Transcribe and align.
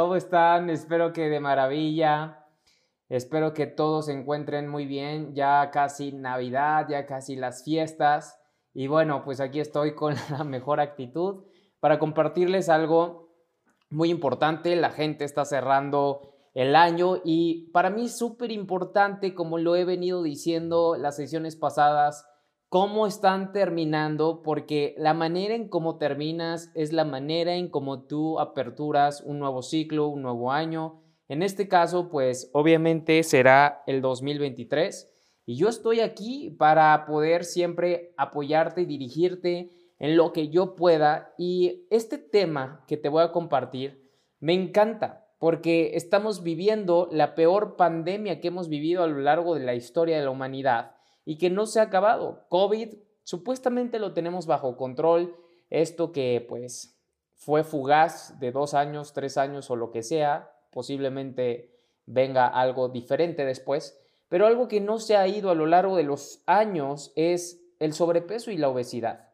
¿Cómo 0.00 0.16
están? 0.16 0.70
Espero 0.70 1.12
que 1.12 1.28
de 1.28 1.40
maravilla. 1.40 2.46
Espero 3.10 3.52
que 3.52 3.66
todos 3.66 4.06
se 4.06 4.14
encuentren 4.14 4.66
muy 4.66 4.86
bien. 4.86 5.34
Ya 5.34 5.70
casi 5.70 6.10
Navidad, 6.10 6.86
ya 6.88 7.04
casi 7.04 7.36
las 7.36 7.64
fiestas. 7.64 8.40
Y 8.72 8.86
bueno, 8.86 9.22
pues 9.26 9.40
aquí 9.40 9.60
estoy 9.60 9.94
con 10.00 10.14
la 10.30 10.42
mejor 10.42 10.80
actitud 10.80 11.44
para 11.80 11.98
compartirles 11.98 12.70
algo 12.70 13.28
muy 13.90 14.08
importante. 14.08 14.74
La 14.74 14.88
gente 14.88 15.26
está 15.26 15.44
cerrando 15.44 16.32
el 16.54 16.76
año 16.76 17.18
y 17.22 17.70
para 17.70 17.90
mí 17.90 18.08
súper 18.08 18.52
importante, 18.52 19.34
como 19.34 19.58
lo 19.58 19.76
he 19.76 19.84
venido 19.84 20.22
diciendo 20.22 20.96
las 20.98 21.16
sesiones 21.16 21.56
pasadas, 21.56 22.26
cómo 22.70 23.08
están 23.08 23.52
terminando, 23.52 24.42
porque 24.42 24.94
la 24.96 25.12
manera 25.12 25.56
en 25.56 25.68
cómo 25.68 25.98
terminas 25.98 26.70
es 26.76 26.92
la 26.92 27.04
manera 27.04 27.56
en 27.56 27.68
cómo 27.68 28.04
tú 28.04 28.38
aperturas 28.38 29.22
un 29.22 29.40
nuevo 29.40 29.60
ciclo, 29.60 30.06
un 30.06 30.22
nuevo 30.22 30.52
año. 30.52 31.02
En 31.26 31.42
este 31.42 31.66
caso, 31.66 32.08
pues 32.10 32.48
obviamente 32.52 33.24
será 33.24 33.82
el 33.88 34.00
2023 34.00 35.42
y 35.46 35.56
yo 35.56 35.68
estoy 35.68 35.98
aquí 35.98 36.50
para 36.50 37.06
poder 37.06 37.44
siempre 37.44 38.14
apoyarte 38.16 38.82
y 38.82 38.86
dirigirte 38.86 39.72
en 39.98 40.16
lo 40.16 40.32
que 40.32 40.48
yo 40.48 40.76
pueda 40.76 41.34
y 41.36 41.88
este 41.90 42.18
tema 42.18 42.84
que 42.86 42.96
te 42.96 43.08
voy 43.08 43.24
a 43.24 43.32
compartir 43.32 44.08
me 44.38 44.54
encanta 44.54 45.26
porque 45.40 45.96
estamos 45.96 46.44
viviendo 46.44 47.08
la 47.10 47.34
peor 47.34 47.74
pandemia 47.74 48.40
que 48.40 48.48
hemos 48.48 48.68
vivido 48.68 49.02
a 49.02 49.08
lo 49.08 49.18
largo 49.18 49.56
de 49.56 49.64
la 49.64 49.74
historia 49.74 50.18
de 50.18 50.24
la 50.24 50.30
humanidad 50.30 50.99
y 51.30 51.38
que 51.38 51.48
no 51.48 51.66
se 51.66 51.78
ha 51.78 51.84
acabado. 51.84 52.44
COVID 52.48 52.88
supuestamente 53.22 54.00
lo 54.00 54.14
tenemos 54.14 54.46
bajo 54.46 54.76
control. 54.76 55.36
Esto 55.68 56.10
que 56.10 56.44
pues 56.48 56.98
fue 57.36 57.62
fugaz 57.62 58.40
de 58.40 58.50
dos 58.50 58.74
años, 58.74 59.12
tres 59.12 59.38
años 59.38 59.70
o 59.70 59.76
lo 59.76 59.92
que 59.92 60.02
sea, 60.02 60.50
posiblemente 60.72 61.78
venga 62.04 62.48
algo 62.48 62.88
diferente 62.88 63.44
después, 63.44 63.96
pero 64.28 64.44
algo 64.44 64.66
que 64.66 64.80
no 64.80 64.98
se 64.98 65.16
ha 65.16 65.28
ido 65.28 65.50
a 65.50 65.54
lo 65.54 65.66
largo 65.66 65.94
de 65.94 66.02
los 66.02 66.42
años 66.46 67.12
es 67.14 67.62
el 67.78 67.92
sobrepeso 67.92 68.50
y 68.50 68.56
la 68.56 68.68
obesidad. 68.68 69.28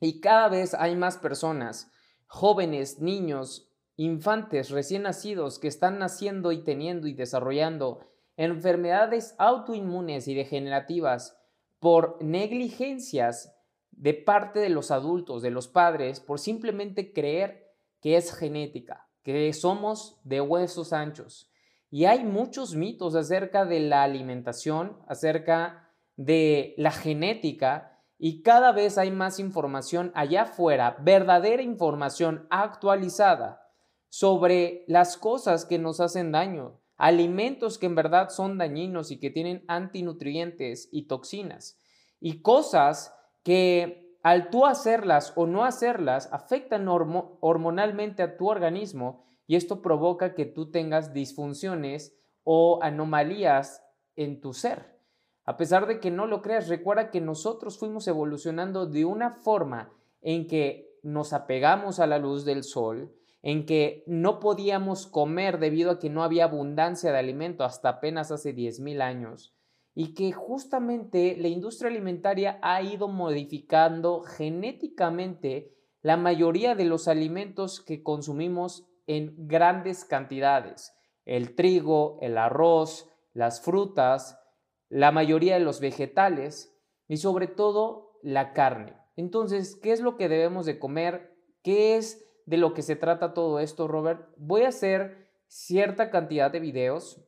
Y 0.00 0.20
cada 0.20 0.50
vez 0.50 0.74
hay 0.74 0.94
más 0.94 1.16
personas, 1.16 1.90
jóvenes, 2.26 3.00
niños, 3.00 3.70
infantes 3.96 4.68
recién 4.68 5.04
nacidos 5.04 5.58
que 5.58 5.68
están 5.68 5.98
naciendo 5.98 6.52
y 6.52 6.62
teniendo 6.64 7.06
y 7.06 7.14
desarrollando 7.14 8.00
enfermedades 8.36 9.34
autoinmunes 9.38 10.28
y 10.28 10.34
degenerativas 10.34 11.36
por 11.78 12.22
negligencias 12.22 13.54
de 13.90 14.14
parte 14.14 14.60
de 14.60 14.70
los 14.70 14.90
adultos, 14.90 15.42
de 15.42 15.50
los 15.50 15.68
padres, 15.68 16.20
por 16.20 16.40
simplemente 16.40 17.12
creer 17.12 17.72
que 18.00 18.16
es 18.16 18.34
genética, 18.34 19.08
que 19.22 19.52
somos 19.52 20.20
de 20.24 20.40
huesos 20.40 20.92
anchos. 20.92 21.50
Y 21.90 22.06
hay 22.06 22.24
muchos 22.24 22.74
mitos 22.74 23.14
acerca 23.14 23.64
de 23.64 23.80
la 23.80 24.02
alimentación, 24.02 24.98
acerca 25.06 25.90
de 26.16 26.74
la 26.76 26.90
genética, 26.90 28.02
y 28.18 28.42
cada 28.42 28.72
vez 28.72 28.98
hay 28.98 29.10
más 29.10 29.38
información 29.38 30.12
allá 30.14 30.42
afuera, 30.42 30.96
verdadera 31.00 31.62
información 31.62 32.46
actualizada 32.50 33.60
sobre 34.08 34.84
las 34.86 35.16
cosas 35.16 35.64
que 35.64 35.78
nos 35.78 36.00
hacen 36.00 36.32
daño, 36.32 36.80
alimentos 36.96 37.78
que 37.78 37.86
en 37.86 37.94
verdad 37.94 38.28
son 38.28 38.58
dañinos 38.58 39.10
y 39.10 39.18
que 39.18 39.30
tienen 39.30 39.64
antinutrientes 39.68 40.88
y 40.92 41.06
toxinas, 41.06 41.78
y 42.20 42.42
cosas 42.42 43.14
que 43.42 44.18
al 44.22 44.48
tú 44.48 44.64
hacerlas 44.64 45.32
o 45.36 45.46
no 45.46 45.64
hacerlas 45.64 46.30
afectan 46.32 46.88
hormonalmente 46.88 48.22
a 48.22 48.36
tu 48.38 48.48
organismo 48.48 49.22
y 49.46 49.56
esto 49.56 49.82
provoca 49.82 50.34
que 50.34 50.46
tú 50.46 50.70
tengas 50.70 51.12
disfunciones 51.12 52.16
o 52.42 52.78
anomalías 52.82 53.84
en 54.16 54.40
tu 54.40 54.54
ser. 54.54 54.98
A 55.44 55.58
pesar 55.58 55.86
de 55.86 56.00
que 56.00 56.10
no 56.10 56.26
lo 56.26 56.40
creas, 56.40 56.68
recuerda 56.68 57.10
que 57.10 57.20
nosotros 57.20 57.78
fuimos 57.78 58.08
evolucionando 58.08 58.86
de 58.86 59.04
una 59.04 59.30
forma 59.30 59.92
en 60.22 60.46
que 60.46 60.98
nos 61.02 61.34
apegamos 61.34 62.00
a 62.00 62.06
la 62.06 62.18
luz 62.18 62.46
del 62.46 62.64
sol, 62.64 63.14
en 63.44 63.66
que 63.66 64.04
no 64.06 64.40
podíamos 64.40 65.06
comer 65.06 65.58
debido 65.58 65.90
a 65.90 65.98
que 65.98 66.08
no 66.08 66.24
había 66.24 66.44
abundancia 66.44 67.12
de 67.12 67.18
alimento 67.18 67.62
hasta 67.62 67.90
apenas 67.90 68.30
hace 68.30 68.56
10.000 68.56 69.02
años 69.02 69.54
y 69.94 70.14
que 70.14 70.32
justamente 70.32 71.36
la 71.38 71.48
industria 71.48 71.90
alimentaria 71.90 72.58
ha 72.62 72.80
ido 72.80 73.06
modificando 73.06 74.22
genéticamente 74.22 75.76
la 76.00 76.16
mayoría 76.16 76.74
de 76.74 76.86
los 76.86 77.06
alimentos 77.06 77.82
que 77.82 78.02
consumimos 78.02 78.88
en 79.06 79.34
grandes 79.46 80.06
cantidades. 80.06 80.96
El 81.26 81.54
trigo, 81.54 82.18
el 82.22 82.38
arroz, 82.38 83.10
las 83.34 83.60
frutas, 83.60 84.40
la 84.88 85.12
mayoría 85.12 85.52
de 85.58 85.64
los 85.64 85.80
vegetales 85.80 86.74
y 87.08 87.18
sobre 87.18 87.46
todo 87.46 88.18
la 88.22 88.54
carne. 88.54 88.96
Entonces, 89.16 89.76
¿qué 89.76 89.92
es 89.92 90.00
lo 90.00 90.16
que 90.16 90.30
debemos 90.30 90.64
de 90.64 90.78
comer? 90.78 91.36
¿Qué 91.62 91.96
es 91.96 92.24
de 92.46 92.56
lo 92.56 92.74
que 92.74 92.82
se 92.82 92.96
trata 92.96 93.34
todo 93.34 93.58
esto, 93.58 93.88
Robert. 93.88 94.28
Voy 94.36 94.62
a 94.62 94.68
hacer 94.68 95.28
cierta 95.46 96.10
cantidad 96.10 96.50
de 96.50 96.60
videos 96.60 97.20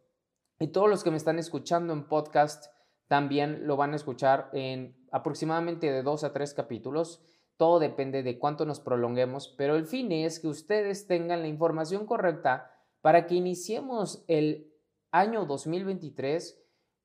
y 0.59 0.69
todos 0.69 0.89
los 0.89 1.05
que 1.05 1.11
me 1.11 1.17
están 1.17 1.39
escuchando 1.39 1.93
en 1.93 2.09
podcast 2.09 2.67
también 3.09 3.67
lo 3.67 3.77
van 3.77 3.93
a 3.93 3.97
escuchar 3.97 4.51
en 4.53 4.97
aproximadamente 5.13 5.91
de 5.91 6.03
dos 6.03 6.25
a 6.25 6.33
tres 6.33 6.55
capítulos. 6.55 7.23
Todo 7.57 7.79
depende 7.79 8.23
de 8.23 8.39
cuánto 8.39 8.67
nos 8.67 8.81
prolonguemos, 8.81 9.55
pero 9.57 9.77
el 9.77 9.87
fin 9.87 10.13
es 10.13 10.41
que 10.41 10.49
ustedes 10.49 11.07
tengan 11.07 11.43
la 11.43 11.49
información 11.49 12.07
correcta 12.07 12.71
para 13.01 13.27
que 13.27 13.35
iniciemos 13.35 14.25
el 14.27 14.73
año 15.11 15.47
2023 15.47 16.63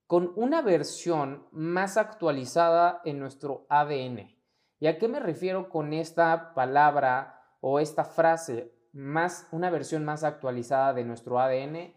con 0.08 0.34
una 0.36 0.62
versión 0.62 1.48
más 1.52 1.96
actualizada 1.96 3.02
en 3.06 3.20
nuestro 3.20 3.66
ADN. 3.70 4.36
¿Y 4.80 4.88
a 4.88 4.98
qué 4.98 5.08
me 5.08 5.20
refiero 5.20 5.70
con 5.70 5.94
esta 5.94 6.54
palabra 6.54 7.41
o 7.62 7.80
esta 7.80 8.04
frase 8.04 8.74
más, 8.92 9.48
una 9.52 9.70
versión 9.70 10.04
más 10.04 10.24
actualizada 10.24 10.94
de 10.94 11.06
nuestro 11.06 11.40
ADN, 11.40 11.94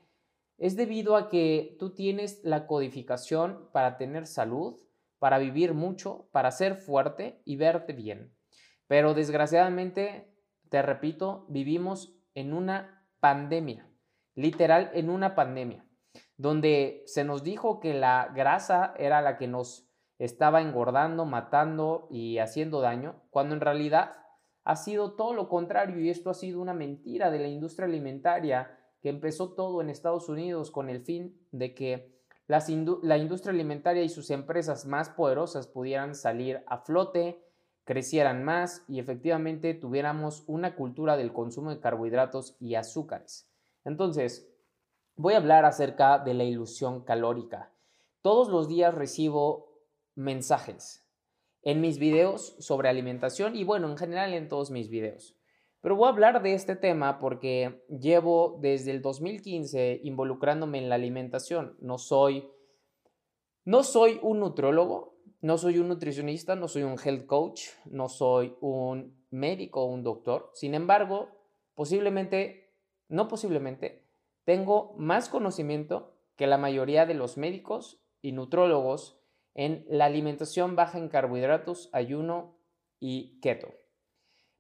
es 0.59 0.77
debido 0.77 1.17
a 1.17 1.29
que 1.29 1.77
tú 1.81 1.95
tienes 1.95 2.41
la 2.45 2.67
codificación 2.67 3.69
para 3.73 3.97
tener 3.97 4.27
salud, 4.27 4.79
para 5.19 5.39
vivir 5.39 5.75
mucho, 5.75 6.29
para 6.31 6.51
ser 6.53 6.77
fuerte 6.77 7.41
y 7.45 7.57
verte 7.57 7.93
bien. 7.93 8.33
Pero 8.87 9.15
desgraciadamente, 9.15 10.33
te 10.69 10.83
repito, 10.83 11.47
vivimos 11.49 12.15
en 12.35 12.53
una 12.53 13.05
pandemia, 13.21 13.89
literal 14.35 14.91
en 14.95 15.11
una 15.11 15.35
pandemia, 15.35 15.85
donde 16.37 17.03
se 17.07 17.25
nos 17.25 17.43
dijo 17.43 17.81
que 17.81 17.95
la 17.95 18.31
grasa 18.35 18.95
era 18.99 19.23
la 19.23 19.37
que 19.39 19.49
nos 19.49 19.89
estaba 20.19 20.61
engordando, 20.61 21.25
matando 21.25 22.07
y 22.11 22.39
haciendo 22.39 22.81
daño, 22.81 23.23
cuando 23.31 23.55
en 23.55 23.61
realidad 23.61 24.24
ha 24.65 24.77
sido 24.77 25.13
todo 25.13 25.35
lo 25.35 25.49
contrario 25.49 26.01
y 26.01 26.09
esto 26.09 26.31
ha 26.31 26.35
sido 26.35 26.61
una 26.61 26.73
mentira 26.73 27.31
de 27.31 27.39
la 27.39 27.49
industria 27.49 27.87
alimentaria 27.87 28.79
que 29.03 29.11
empezó 29.11 29.53
todo 29.53 29.83
en 29.83 29.91
Estados 29.91 30.29
Unidos 30.31 30.71
con 30.71 30.89
el 30.89 31.03
fin 31.03 31.39
de 31.53 31.75
que 31.75 32.15
la 32.47 33.19
industria 33.19 33.53
alimentaria 33.53 34.03
y 34.03 34.09
sus 34.09 34.31
empresas 34.31 34.87
más 34.87 35.11
poderosas 35.11 35.67
pudieran 35.67 36.15
salir 36.15 36.63
a 36.67 36.79
flote, 36.79 37.43
crecieran 37.85 38.45
más 38.45 38.85
y 38.89 38.99
efectivamente 38.99 39.75
tuviéramos 39.75 40.45
una 40.47 40.75
cultura 40.75 41.17
del 41.19 41.33
consumo 41.33 41.71
de 41.71 41.81
carbohidratos 41.81 42.57
y 42.59 42.75
azúcares. 42.75 43.51
Entonces, 43.85 44.51
voy 45.17 45.35
a 45.35 45.39
hablar 45.39 45.67
acerca 45.67 46.19
de 46.19 46.35
la 46.35 46.45
ilusión 46.45 47.05
calórica. 47.05 47.71
Todos 48.23 48.49
los 48.49 48.69
días 48.69 48.95
recibo 48.95 49.83
mensajes 50.15 51.04
en 51.65 51.81
mis 51.81 51.99
videos 51.99 52.57
sobre 52.59 52.89
alimentación 52.89 53.57
y 53.57 53.65
bueno, 53.65 53.89
en 53.91 53.97
general 53.97 54.35
en 54.35 54.49
todos 54.49 54.71
mis 54.71 54.89
videos. 54.89 55.37
Pero 55.81 55.97
voy 55.97 56.07
a 56.07 56.11
hablar 56.11 56.43
de 56.43 56.55
este 56.55 56.77
tema 56.77 57.19
porque 57.19 57.85
llevo 57.89 58.59
desde 58.61 58.91
el 58.91 59.03
2015 59.03 60.01
involucrándome 60.03 60.79
en 60.79 60.89
la 60.89 60.95
alimentación. 60.95 61.77
No 61.81 61.99
soy, 61.99 62.49
no 63.65 63.83
soy 63.83 64.19
un 64.23 64.41
nutrólogo, 64.41 65.19
no 65.41 65.59
soy 65.59 65.79
un 65.79 65.89
nutricionista, 65.89 66.57
no 66.57 66.69
soy 66.69 66.85
un 66.85 66.97
health 66.99 67.27
coach, 67.27 67.65
no 67.85 68.09
soy 68.09 68.57
un 68.61 69.27
médico 69.31 69.83
o 69.83 69.87
un 69.87 70.03
doctor. 70.03 70.51
Sin 70.55 70.75
embargo, 70.75 71.29
posiblemente, 71.75 72.73
no 73.09 73.29
posiblemente, 73.29 74.07
tengo 74.45 74.95
más 74.97 75.29
conocimiento 75.29 76.15
que 76.37 76.47
la 76.47 76.57
mayoría 76.57 77.05
de 77.05 77.15
los 77.15 77.37
médicos 77.37 78.01
y 78.23 78.33
nutrólogos 78.33 79.21
en 79.55 79.85
la 79.89 80.07
alimentación 80.07 80.77
baja 80.77 80.99
en 80.99 81.09
carbohidratos, 81.09 81.89
ayuno 81.93 82.57
y 83.01 83.39
keto. 83.41 83.69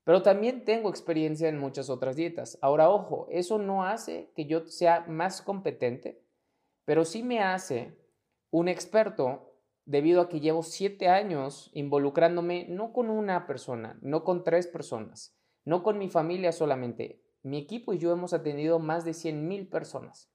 Pero 0.04 0.22
también 0.22 0.64
tengo 0.64 0.90
experiencia 0.90 1.48
en 1.48 1.58
muchas 1.58 1.88
otras 1.88 2.14
dietas. 2.14 2.58
Ahora, 2.60 2.90
ojo, 2.90 3.26
eso 3.30 3.58
no 3.58 3.84
hace 3.84 4.30
que 4.36 4.46
yo 4.46 4.66
sea 4.66 5.04
más 5.08 5.42
competente, 5.42 6.22
pero 6.84 7.04
sí 7.04 7.22
me 7.22 7.40
hace 7.40 7.96
un 8.50 8.68
experto 8.68 9.54
debido 9.86 10.20
a 10.20 10.28
que 10.28 10.40
llevo 10.40 10.62
siete 10.62 11.08
años 11.08 11.70
involucrándome 11.74 12.66
no 12.68 12.92
con 12.92 13.10
una 13.10 13.46
persona, 13.46 13.98
no 14.02 14.24
con 14.24 14.44
tres 14.44 14.66
personas, 14.66 15.36
no 15.64 15.82
con 15.82 15.98
mi 15.98 16.08
familia 16.08 16.52
solamente. 16.52 17.22
Mi 17.42 17.58
equipo 17.58 17.92
y 17.92 17.98
yo 17.98 18.12
hemos 18.12 18.32
atendido 18.32 18.78
más 18.78 19.04
de 19.04 19.12
100 19.12 19.46
mil 19.46 19.68
personas. 19.68 20.30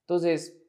Entonces, 0.00 0.61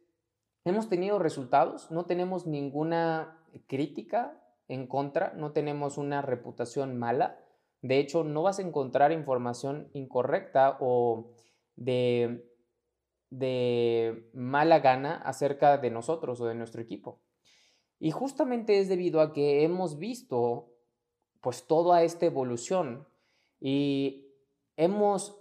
hemos 0.66 0.90
tenido 0.90 1.20
resultados, 1.20 1.92
no 1.92 2.06
tenemos 2.06 2.46
ninguna 2.48 3.38
crítica 3.68 4.40
en 4.68 4.88
contra, 4.88 5.34
no 5.34 5.52
tenemos 5.52 5.98
una 5.98 6.22
reputación 6.22 6.98
mala. 6.98 7.40
De 7.82 8.00
hecho, 8.00 8.24
no 8.24 8.44
vas 8.44 8.60
a 8.60 8.62
encontrar 8.62 9.12
información 9.12 9.90
incorrecta 9.94 10.78
o 10.80 11.32
de, 11.76 12.50
mala 14.34 14.80
gana 14.80 15.16
acerca 15.16 15.78
de 15.78 15.90
nosotros 15.90 16.40
o 16.40 16.46
de 16.46 16.56
nuestro 16.56 16.82
equipo. 16.82 17.22
Y 18.00 18.12
justamente 18.12 18.80
es 18.80 18.90
debido 18.90 19.22
a 19.22 19.34
que 19.34 19.64
hemos 19.64 19.98
visto 19.98 20.70
pues 21.42 21.68
toda 21.68 22.04
esta 22.04 22.26
evolución 22.26 23.08
y 23.60 24.28
hemos 24.78 25.38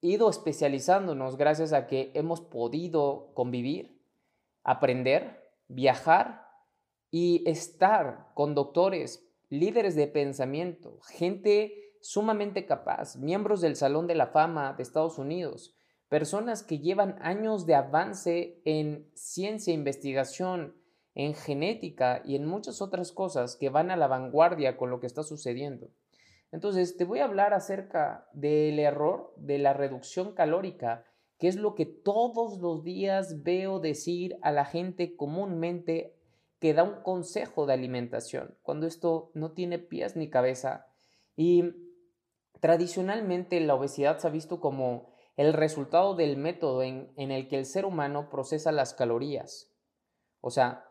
ido 0.00 0.28
especializándonos 0.28 1.36
gracias 1.36 1.72
a 1.72 1.86
que 1.86 2.10
hemos 2.14 2.40
podido 2.40 3.32
convivir, 3.34 3.93
aprender, 4.64 5.52
viajar 5.68 6.48
y 7.10 7.48
estar 7.48 8.30
con 8.34 8.54
doctores, 8.54 9.24
líderes 9.50 9.94
de 9.94 10.08
pensamiento, 10.08 10.98
gente 11.08 11.94
sumamente 12.00 12.66
capaz, 12.66 13.16
miembros 13.16 13.60
del 13.60 13.76
Salón 13.76 14.06
de 14.06 14.14
la 14.14 14.26
Fama 14.26 14.72
de 14.72 14.82
Estados 14.82 15.18
Unidos, 15.18 15.74
personas 16.08 16.62
que 16.62 16.80
llevan 16.80 17.16
años 17.20 17.66
de 17.66 17.74
avance 17.74 18.60
en 18.64 19.08
ciencia, 19.14 19.72
investigación, 19.72 20.74
en 21.14 21.34
genética 21.34 22.22
y 22.24 22.36
en 22.36 22.46
muchas 22.46 22.82
otras 22.82 23.12
cosas 23.12 23.56
que 23.56 23.68
van 23.68 23.90
a 23.90 23.96
la 23.96 24.08
vanguardia 24.08 24.76
con 24.76 24.90
lo 24.90 25.00
que 25.00 25.06
está 25.06 25.22
sucediendo. 25.22 25.88
Entonces, 26.52 26.96
te 26.96 27.04
voy 27.04 27.20
a 27.20 27.24
hablar 27.24 27.54
acerca 27.54 28.28
del 28.32 28.78
error 28.78 29.32
de 29.36 29.58
la 29.58 29.72
reducción 29.72 30.34
calórica, 30.34 31.04
que 31.44 31.48
es 31.48 31.56
lo 31.56 31.74
que 31.74 31.84
todos 31.84 32.58
los 32.58 32.84
días 32.84 33.42
veo 33.42 33.78
decir 33.78 34.38
a 34.40 34.50
la 34.50 34.64
gente 34.64 35.14
comúnmente 35.14 36.16
que 36.58 36.72
da 36.72 36.84
un 36.84 37.02
consejo 37.02 37.66
de 37.66 37.74
alimentación, 37.74 38.56
cuando 38.62 38.86
esto 38.86 39.30
no 39.34 39.52
tiene 39.52 39.78
pies 39.78 40.16
ni 40.16 40.30
cabeza. 40.30 40.86
Y 41.36 41.64
tradicionalmente 42.60 43.60
la 43.60 43.74
obesidad 43.74 44.16
se 44.16 44.26
ha 44.26 44.30
visto 44.30 44.58
como 44.58 45.12
el 45.36 45.52
resultado 45.52 46.14
del 46.14 46.38
método 46.38 46.82
en, 46.82 47.12
en 47.18 47.30
el 47.30 47.46
que 47.46 47.58
el 47.58 47.66
ser 47.66 47.84
humano 47.84 48.30
procesa 48.30 48.72
las 48.72 48.94
calorías. 48.94 49.70
O 50.40 50.48
sea, 50.48 50.88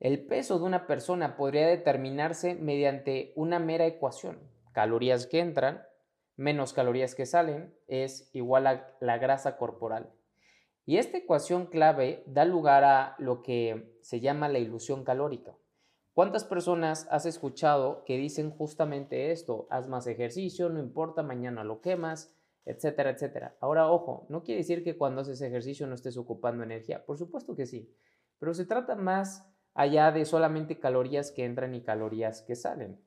el 0.00 0.26
peso 0.26 0.58
de 0.58 0.64
una 0.64 0.88
persona 0.88 1.36
podría 1.36 1.68
determinarse 1.68 2.56
mediante 2.56 3.32
una 3.36 3.60
mera 3.60 3.86
ecuación. 3.86 4.40
Calorías 4.72 5.28
que 5.28 5.38
entran 5.38 5.84
menos 6.42 6.72
calorías 6.72 7.14
que 7.14 7.24
salen 7.24 7.74
es 7.86 8.28
igual 8.34 8.66
a 8.66 8.96
la 9.00 9.18
grasa 9.18 9.56
corporal. 9.56 10.12
Y 10.84 10.98
esta 10.98 11.18
ecuación 11.18 11.66
clave 11.66 12.24
da 12.26 12.44
lugar 12.44 12.82
a 12.82 13.14
lo 13.18 13.42
que 13.42 13.96
se 14.02 14.20
llama 14.20 14.48
la 14.48 14.58
ilusión 14.58 15.04
calórica. 15.04 15.56
¿Cuántas 16.12 16.44
personas 16.44 17.06
has 17.10 17.24
escuchado 17.24 18.04
que 18.04 18.18
dicen 18.18 18.50
justamente 18.50 19.30
esto? 19.30 19.66
Haz 19.70 19.88
más 19.88 20.06
ejercicio, 20.06 20.68
no 20.68 20.80
importa, 20.80 21.22
mañana 21.22 21.64
lo 21.64 21.80
quemas, 21.80 22.34
etcétera, 22.66 23.10
etcétera. 23.10 23.56
Ahora, 23.60 23.90
ojo, 23.90 24.26
no 24.28 24.42
quiere 24.42 24.58
decir 24.58 24.84
que 24.84 24.98
cuando 24.98 25.22
haces 25.22 25.40
ejercicio 25.40 25.86
no 25.86 25.94
estés 25.94 26.16
ocupando 26.16 26.64
energía. 26.64 27.06
Por 27.06 27.16
supuesto 27.16 27.54
que 27.54 27.66
sí, 27.66 27.94
pero 28.38 28.52
se 28.52 28.66
trata 28.66 28.96
más 28.96 29.48
allá 29.74 30.10
de 30.10 30.24
solamente 30.24 30.78
calorías 30.78 31.30
que 31.30 31.44
entran 31.44 31.74
y 31.74 31.82
calorías 31.82 32.42
que 32.42 32.56
salen. 32.56 33.00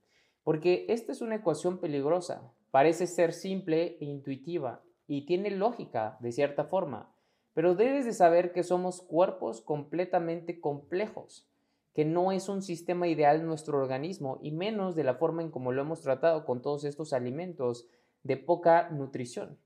Porque 0.43 0.85
esta 0.89 1.11
es 1.11 1.21
una 1.21 1.35
ecuación 1.35 1.79
peligrosa. 1.79 2.53
Parece 2.75 3.07
ser 3.07 3.31
simple 3.31 3.95
e 4.01 4.03
intuitiva 4.03 4.83
y 5.07 5.25
tiene 5.25 5.49
lógica 5.49 6.17
de 6.19 6.33
cierta 6.33 6.65
forma, 6.65 7.09
pero 7.53 7.73
debes 7.73 8.03
de 8.03 8.11
saber 8.11 8.51
que 8.51 8.63
somos 8.63 9.01
cuerpos 9.01 9.61
completamente 9.61 10.59
complejos, 10.59 11.49
que 11.93 12.03
no 12.03 12.33
es 12.33 12.49
un 12.49 12.61
sistema 12.61 13.07
ideal 13.07 13.45
nuestro 13.45 13.77
organismo 13.77 14.39
y 14.41 14.51
menos 14.51 14.93
de 14.93 15.05
la 15.05 15.13
forma 15.13 15.41
en 15.41 15.51
como 15.51 15.71
lo 15.71 15.83
hemos 15.83 16.01
tratado 16.01 16.43
con 16.43 16.61
todos 16.61 16.83
estos 16.83 17.13
alimentos 17.13 17.87
de 18.23 18.35
poca 18.35 18.89
nutrición. 18.89 19.57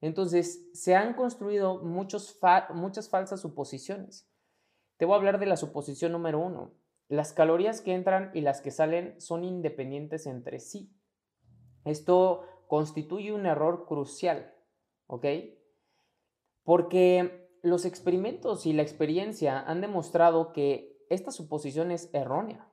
Entonces, 0.00 0.68
se 0.72 0.96
han 0.96 1.14
construido 1.14 1.84
muchas 1.84 3.08
falsas 3.08 3.40
suposiciones. 3.40 4.28
Te 4.96 5.04
voy 5.04 5.14
a 5.14 5.18
hablar 5.18 5.38
de 5.38 5.46
la 5.46 5.56
suposición 5.56 6.10
número 6.10 6.40
uno. 6.40 6.72
Las 7.06 7.32
calorías 7.32 7.80
que 7.80 7.94
entran 7.94 8.32
y 8.34 8.40
las 8.40 8.60
que 8.60 8.72
salen 8.72 9.14
son 9.20 9.44
independientes 9.44 10.26
entre 10.26 10.58
sí. 10.58 10.90
Esto 11.84 12.44
constituye 12.66 13.32
un 13.32 13.46
error 13.46 13.86
crucial, 13.86 14.54
¿ok? 15.06 15.26
Porque 16.62 17.48
los 17.62 17.84
experimentos 17.84 18.66
y 18.66 18.72
la 18.72 18.82
experiencia 18.82 19.60
han 19.60 19.80
demostrado 19.80 20.52
que 20.52 20.98
esta 21.08 21.30
suposición 21.30 21.90
es 21.90 22.12
errónea. 22.12 22.70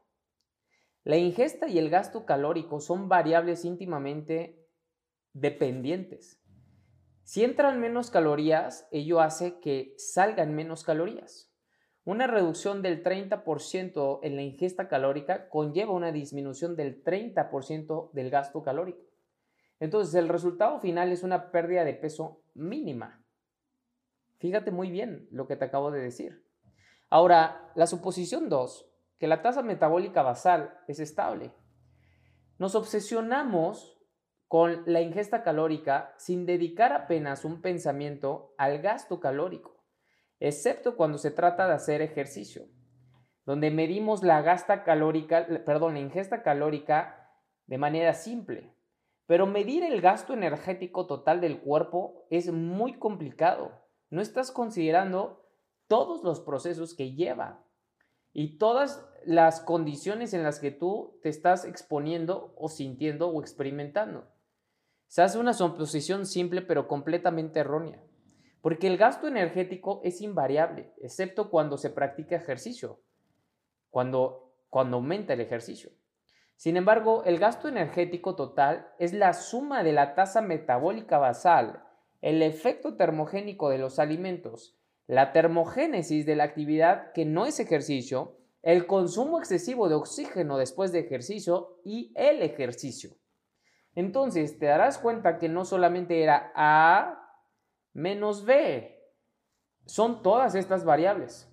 La 1.03 1.17
ingesta 1.17 1.67
y 1.67 1.77
el 1.77 1.89
gasto 1.89 2.25
calórico 2.25 2.81
son 2.81 3.07
variables 3.07 3.63
íntimamente 3.63 4.67
dependientes. 5.33 6.41
Si 7.23 7.43
entran 7.43 7.79
menos 7.79 8.11
calorías, 8.11 8.87
ello 8.91 9.21
hace 9.21 9.59
que 9.59 9.95
salgan 9.97 10.53
menos 10.55 10.83
calorías. 10.83 11.54
Una 12.05 12.27
reducción 12.27 12.83
del 12.83 13.03
30% 13.03 14.19
en 14.21 14.35
la 14.35 14.43
ingesta 14.43 14.87
calórica 14.87 15.49
conlleva 15.49 15.91
una 15.91 16.11
disminución 16.11 16.75
del 16.75 17.03
30% 17.03 18.11
del 18.11 18.29
gasto 18.29 18.61
calórico. 18.61 19.01
Entonces, 19.79 20.13
el 20.13 20.29
resultado 20.29 20.79
final 20.79 21.11
es 21.11 21.23
una 21.23 21.49
pérdida 21.49 21.83
de 21.83 21.95
peso 21.95 22.43
mínima. 22.53 23.25
Fíjate 24.37 24.69
muy 24.69 24.91
bien 24.91 25.27
lo 25.31 25.47
que 25.47 25.55
te 25.55 25.65
acabo 25.65 25.89
de 25.89 25.99
decir. 25.99 26.45
Ahora, 27.09 27.71
la 27.73 27.87
suposición 27.87 28.49
2, 28.49 28.87
que 29.17 29.25
la 29.25 29.41
tasa 29.41 29.63
metabólica 29.63 30.21
basal 30.21 30.77
es 30.87 30.99
estable. 30.99 31.53
Nos 32.59 32.75
obsesionamos 32.75 33.99
con 34.47 34.83
la 34.85 35.01
ingesta 35.01 35.41
calórica 35.41 36.13
sin 36.17 36.45
dedicar 36.45 36.93
apenas 36.93 37.45
un 37.45 37.63
pensamiento 37.63 38.53
al 38.59 38.79
gasto 38.79 39.19
calórico 39.19 39.74
excepto 40.39 40.95
cuando 40.95 41.17
se 41.17 41.31
trata 41.31 41.67
de 41.67 41.73
hacer 41.73 42.01
ejercicio, 42.01 42.67
donde 43.45 43.71
medimos 43.71 44.23
la 44.23 44.41
gasta 44.41 44.83
calórica, 44.83 45.47
perdón, 45.65 45.97
ingesta 45.97 46.43
calórica 46.43 47.31
de 47.67 47.77
manera 47.77 48.13
simple. 48.13 48.73
Pero 49.27 49.47
medir 49.47 49.83
el 49.83 50.01
gasto 50.01 50.33
energético 50.33 51.07
total 51.07 51.41
del 51.41 51.59
cuerpo 51.59 52.27
es 52.29 52.51
muy 52.51 52.99
complicado. 52.99 53.71
No 54.09 54.21
estás 54.21 54.51
considerando 54.51 55.47
todos 55.87 56.23
los 56.23 56.39
procesos 56.39 56.95
que 56.95 57.13
lleva 57.13 57.65
y 58.33 58.57
todas 58.57 59.07
las 59.25 59.61
condiciones 59.61 60.33
en 60.33 60.43
las 60.43 60.59
que 60.59 60.71
tú 60.71 61.19
te 61.23 61.29
estás 61.29 61.65
exponiendo 61.65 62.53
o 62.57 62.69
sintiendo 62.69 63.29
o 63.29 63.41
experimentando. 63.41 64.27
Se 65.07 65.21
hace 65.21 65.39
una 65.39 65.53
suposición 65.53 66.25
simple 66.25 66.61
pero 66.61 66.87
completamente 66.87 67.61
errónea. 67.61 68.04
Porque 68.65 68.87
el 68.87 68.97
gasto 68.97 69.27
energético 69.27 70.01
es 70.03 70.21
invariable, 70.21 70.91
excepto 70.99 71.51
cuando 71.51 71.77
se 71.77 71.91
practica 71.91 72.35
ejercicio, 72.35 72.99
cuando, 73.91 74.55
cuando 74.71 74.97
aumenta 74.97 75.33
el 75.33 75.41
ejercicio. 75.41 75.91
Sin 76.55 76.75
embargo, 76.75 77.23
el 77.25 77.37
gasto 77.37 77.67
energético 77.67 78.35
total 78.35 78.87
es 78.97 79.13
la 79.13 79.33
suma 79.33 79.83
de 79.83 79.93
la 79.93 80.15
tasa 80.15 80.41
metabólica 80.41 81.19
basal, 81.19 81.83
el 82.21 82.41
efecto 82.41 82.95
termogénico 82.95 83.69
de 83.69 83.77
los 83.77 83.99
alimentos, 83.99 84.75
la 85.05 85.31
termogénesis 85.31 86.25
de 86.25 86.35
la 86.35 86.45
actividad 86.45 87.11
que 87.11 87.23
no 87.23 87.45
es 87.45 87.59
ejercicio, 87.59 88.39
el 88.63 88.87
consumo 88.87 89.37
excesivo 89.37 89.89
de 89.89 89.93
oxígeno 89.93 90.57
después 90.57 90.91
de 90.91 91.01
ejercicio 91.01 91.77
y 91.83 92.13
el 92.15 92.41
ejercicio. 92.41 93.11
Entonces, 93.93 94.57
te 94.57 94.65
darás 94.65 94.97
cuenta 94.97 95.37
que 95.37 95.49
no 95.49 95.65
solamente 95.65 96.23
era 96.23 96.51
A 96.55 97.24
menos 97.95 98.45
B, 98.45 99.01
son 99.85 100.21
todas 100.21 100.53
estas 100.53 100.83
variables. 100.83 101.51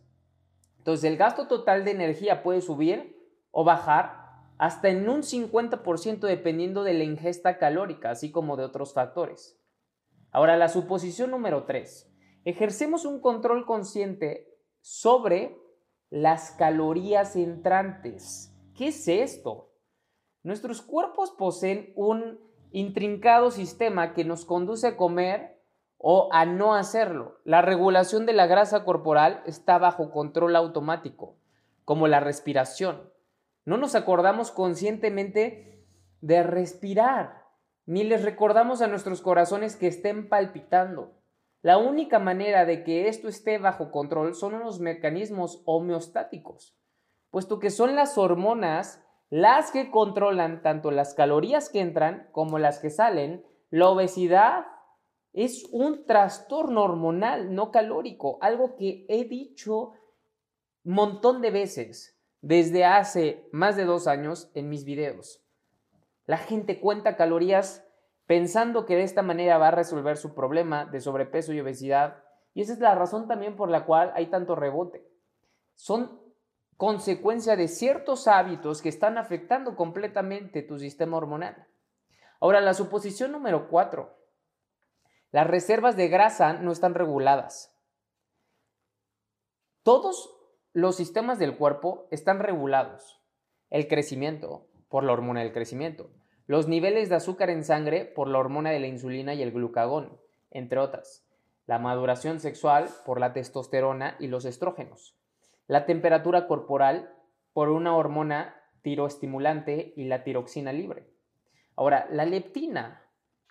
Entonces, 0.79 1.05
el 1.05 1.17
gasto 1.17 1.47
total 1.47 1.85
de 1.85 1.93
energía 1.93 2.43
puede 2.43 2.61
subir 2.61 3.17
o 3.53 3.65
bajar 3.65 4.21
hasta 4.59 4.89
en 4.89 5.09
un 5.09 5.23
50% 5.23 6.21
dependiendo 6.21 6.83
de 6.83 6.95
la 6.95 7.05
ingesta 7.05 7.59
calórica, 7.59 8.11
así 8.11 8.33
como 8.33 8.57
de 8.57 8.65
otros 8.65 8.93
factores. 8.93 9.59
Ahora, 10.33 10.57
la 10.57 10.69
suposición 10.69 11.31
número 11.31 11.65
3. 11.65 12.13
Ejercemos 12.45 13.05
un 13.05 13.21
control 13.21 13.65
consciente 13.65 14.59
sobre 14.81 15.57
las 16.11 16.51
calorías 16.51 17.37
entrantes. 17.37 18.53
¿Qué 18.75 18.89
es 18.89 19.07
esto? 19.07 19.71
Nuestros 20.43 20.83
cuerpos 20.83 21.31
poseen 21.31 21.93
un 21.95 22.41
intrincado 22.73 23.53
sistema 23.53 24.13
que 24.13 24.25
nos 24.25 24.45
conduce 24.45 24.89
a 24.89 24.97
comer 24.97 25.62
o 26.03 26.29
a 26.33 26.45
no 26.45 26.75
hacerlo. 26.75 27.39
La 27.45 27.63
regulación 27.63 28.27
de 28.27 28.33
la 28.33 28.47
grasa 28.47 28.85
corporal 28.85 29.41
está 29.47 29.79
bajo 29.79 30.11
control 30.11 30.57
automático, 30.57 31.37
como 31.85 32.09
la 32.09 32.19
respiración. 32.19 33.11
No 33.65 33.77
nos 33.77 33.95
acordamos 33.95 34.51
conscientemente 34.51 35.87
de 36.21 36.43
respirar, 36.43 37.47
ni 37.87 38.03
les 38.03 38.25
recordamos 38.25 38.83
a 38.83 38.89
nuestros 38.89 39.23
corazones 39.23 39.77
que 39.77 39.87
estén 39.87 40.29
palpitando. 40.29 41.13
La 41.63 41.79
única 41.79 42.19
manera 42.19 42.65
de 42.65 42.83
que 42.83 43.09
esto 43.09 43.29
esté 43.29 43.59
bajo 43.59 43.93
control 43.93 44.35
son 44.35 44.55
unos 44.55 44.81
mecanismos 44.81 45.63
homeostáticos, 45.65 46.77
puesto 47.31 47.61
que 47.61 47.71
son 47.71 47.95
las 47.95 48.19
hormonas 48.19 49.05
las 49.31 49.71
que 49.71 49.93
controlan 49.93 50.63
tanto 50.63 50.91
las 50.91 51.15
calorías 51.15 51.71
que 51.71 51.81
entran 51.81 52.29
como 52.33 52.59
las 52.59 52.81
que 52.81 52.91
salen. 52.91 53.47
La 53.71 53.89
obesidad 53.89 54.67
es 55.33 55.65
un 55.71 56.05
trastorno 56.07 56.83
hormonal 56.83 57.55
no 57.55 57.71
calórico, 57.71 58.39
algo 58.41 58.77
que 58.77 59.07
he 59.09 59.25
dicho 59.25 59.93
un 60.85 60.95
montón 60.95 61.41
de 61.41 61.51
veces 61.51 62.19
desde 62.41 62.85
hace 62.85 63.49
más 63.53 63.77
de 63.77 63.85
dos 63.85 64.07
años 64.07 64.51
en 64.55 64.69
mis 64.69 64.85
videos. 64.85 65.43
La 66.27 66.39
gente 66.39 66.81
cuenta 66.81 67.17
calorías 67.17 67.85
pensando 68.27 68.85
que 68.87 68.97
de 68.97 69.03
esta 69.03 69.23
manera 69.23 69.59
va 69.59 69.69
a 69.69 69.73
resolver 69.73 70.17
su 70.17 70.35
problema 70.35 70.85
de 70.87 71.01
sobrepeso 71.01 71.53
y 71.53 71.61
obesidad. 71.61 72.23
Y 72.55 72.63
esa 72.63 72.73
es 72.73 72.79
la 72.79 72.95
razón 72.95 73.27
también 73.27 73.57
por 73.57 73.71
la 73.71 73.85
cual 73.85 74.13
hay 74.15 74.27
tanto 74.27 74.55
rebote. 74.55 75.07
Son 75.75 76.21
consecuencia 76.77 77.57
de 77.57 77.69
ciertos 77.69 78.27
hábitos 78.29 78.83
que 78.83 78.89
están 78.89 79.19
afectando 79.19 79.77
completamente 79.77 80.63
tu 80.63 80.79
sistema 80.79 81.17
hormonal. 81.17 81.69
Ahora, 82.41 82.61
la 82.61 82.75
suposición 82.75 83.33
número 83.33 83.69
cuatro. 83.69 84.22
Las 85.33 85.47
reservas 85.47 85.97
de 85.97 86.09
grasa 86.09 86.53
no 86.53 86.71
están 86.71 86.95
reguladas. 86.95 87.77
Todos 89.83 90.39
los 90.73 90.95
sistemas 90.95 91.41
del 91.41 91.57
cuerpo 91.57 92.07
están 92.13 92.39
regulados. 92.39 93.21
El 93.71 93.89
crecimiento, 93.89 94.69
por 94.89 95.03
la 95.03 95.13
hormona 95.13 95.41
del 95.41 95.53
crecimiento 95.53 96.11
los 96.47 96.69
niveles 96.69 97.09
de 97.09 97.15
azúcar 97.15 97.51
en 97.51 97.65
sangre 97.65 98.05
por 98.05 98.29
la 98.29 98.39
hormona 98.39 98.71
de 98.71 98.81
la 98.81 98.87
insulina 98.87 99.33
y 99.35 99.43
el 99.43 99.53
glucagón, 99.53 100.21
entre 100.51 100.81
otras, 100.81 101.27
la 101.67 101.79
maduración 101.79 102.41
sexual 102.41 102.89
por 103.07 103.21
la 103.21 103.33
testosterona 103.33 104.17
y 104.19 104.27
los 104.27 104.45
estrógenos, 104.45 105.17
la 105.67 105.87
temperatura 105.87 106.49
corporal 106.49 107.15
por 107.53 107.69
una 107.69 107.97
hormona 107.97 108.61
tiroestimulante 108.83 109.95
y 109.97 110.05
la 110.05 110.25
tiroxina 110.25 110.73
libre. 110.73 111.09
Ahora, 111.77 112.07
la 112.11 112.25
leptina 112.25 113.02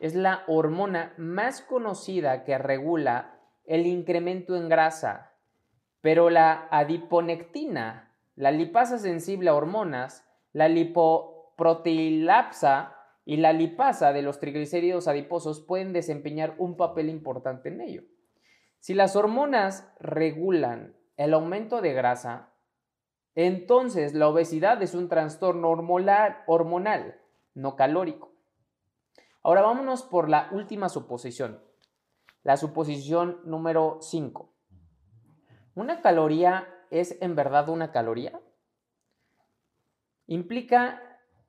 es 0.02 0.16
la 0.16 0.44
hormona 0.48 1.14
más 1.18 1.62
conocida 1.62 2.44
que 2.44 2.58
regula 2.58 3.40
el 3.66 3.86
incremento 3.86 4.56
en 4.56 4.68
grasa, 4.68 5.36
pero 6.02 6.32
la 6.32 6.68
adiponectina, 6.72 8.12
la 8.36 8.50
lipasa 8.50 8.98
sensible 8.98 9.52
a 9.52 9.54
hormonas, 9.54 10.28
la 10.54 10.68
lipo 10.68 11.54
proteilapsa 11.56 12.96
y 13.26 13.38
la 13.38 13.54
lipasa 13.54 14.12
de 14.12 14.24
los 14.24 14.40
triglicéridos 14.40 15.08
adiposos 15.08 15.62
pueden 15.62 15.94
desempeñar 15.94 16.56
un 16.58 16.78
papel 16.78 17.08
importante 17.08 17.70
en 17.70 17.82
ello. 17.82 18.02
Si 18.80 18.96
las 18.96 19.16
hormonas 19.16 19.94
regulan 20.00 20.98
el 21.16 21.36
aumento 21.36 21.80
de 21.80 21.94
grasa, 21.94 22.56
entonces 23.36 24.16
la 24.16 24.28
obesidad 24.30 24.82
es 24.82 24.96
un 24.96 25.10
trastorno 25.10 25.70
hormonal, 25.70 27.22
no 27.54 27.76
calórico. 27.76 28.31
Ahora 29.44 29.62
vámonos 29.62 30.04
por 30.04 30.30
la 30.30 30.50
última 30.52 30.88
suposición, 30.88 31.64
la 32.44 32.58
suposición 32.58 33.42
número 33.44 33.98
5. 34.00 34.54
¿Una 35.74 36.02
caloría 36.02 36.68
es 36.92 37.20
en 37.22 37.36
verdad 37.36 37.70
una 37.70 37.92
caloría? 37.92 38.40
Implica 40.28 41.02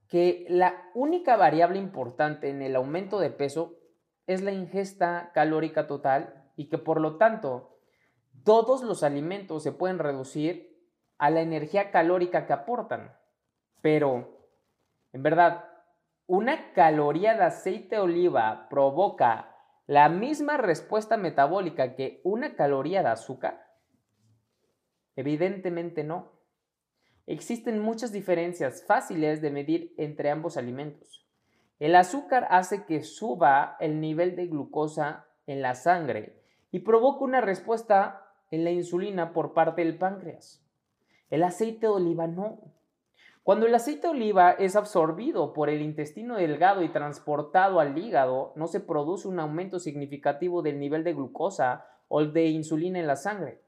que 0.08 0.46
la 0.48 0.90
única 0.94 1.36
variable 1.36 1.78
importante 1.78 2.48
en 2.48 2.62
el 2.62 2.76
aumento 2.76 3.20
de 3.20 3.30
peso 3.30 3.78
es 4.26 4.40
la 4.40 4.52
ingesta 4.52 5.30
calórica 5.34 5.86
total 5.86 6.50
y 6.56 6.70
que 6.70 6.78
por 6.78 6.98
lo 6.98 7.16
tanto 7.16 7.78
todos 8.42 8.82
los 8.82 9.02
alimentos 9.02 9.62
se 9.62 9.72
pueden 9.72 9.98
reducir 9.98 10.82
a 11.18 11.28
la 11.28 11.42
energía 11.42 11.90
calórica 11.90 12.46
que 12.46 12.54
aportan. 12.54 13.14
Pero, 13.82 14.48
en 15.12 15.22
verdad, 15.22 15.71
una 16.32 16.72
caloría 16.72 17.34
de 17.34 17.42
aceite 17.42 17.96
de 17.96 18.00
oliva 18.00 18.66
provoca 18.70 19.54
la 19.86 20.08
misma 20.08 20.56
respuesta 20.56 21.18
metabólica 21.18 21.94
que 21.94 22.22
una 22.24 22.54
caloría 22.54 23.02
de 23.02 23.10
azúcar? 23.10 23.66
Evidentemente 25.14 26.04
no. 26.04 26.32
Existen 27.26 27.80
muchas 27.80 28.12
diferencias 28.12 28.82
fáciles 28.86 29.42
de 29.42 29.50
medir 29.50 29.92
entre 29.98 30.30
ambos 30.30 30.56
alimentos. 30.56 31.28
El 31.78 31.94
azúcar 31.96 32.46
hace 32.48 32.86
que 32.86 33.02
suba 33.02 33.76
el 33.78 34.00
nivel 34.00 34.34
de 34.34 34.46
glucosa 34.46 35.26
en 35.46 35.60
la 35.60 35.74
sangre 35.74 36.40
y 36.70 36.78
provoca 36.78 37.24
una 37.24 37.42
respuesta 37.42 38.26
en 38.50 38.64
la 38.64 38.70
insulina 38.70 39.34
por 39.34 39.52
parte 39.52 39.84
del 39.84 39.98
páncreas. 39.98 40.66
El 41.28 41.42
aceite 41.42 41.80
de 41.80 41.92
oliva 41.92 42.26
no. 42.26 42.71
Cuando 43.42 43.66
el 43.66 43.74
aceite 43.74 44.06
de 44.06 44.12
oliva 44.12 44.52
es 44.52 44.76
absorbido 44.76 45.52
por 45.52 45.68
el 45.68 45.82
intestino 45.82 46.36
delgado 46.36 46.82
y 46.82 46.90
transportado 46.90 47.80
al 47.80 47.98
hígado, 47.98 48.52
no 48.54 48.68
se 48.68 48.78
produce 48.78 49.26
un 49.26 49.40
aumento 49.40 49.80
significativo 49.80 50.62
del 50.62 50.78
nivel 50.78 51.02
de 51.02 51.12
glucosa 51.12 51.84
o 52.06 52.24
de 52.24 52.46
insulina 52.46 53.00
en 53.00 53.08
la 53.08 53.16
sangre. 53.16 53.60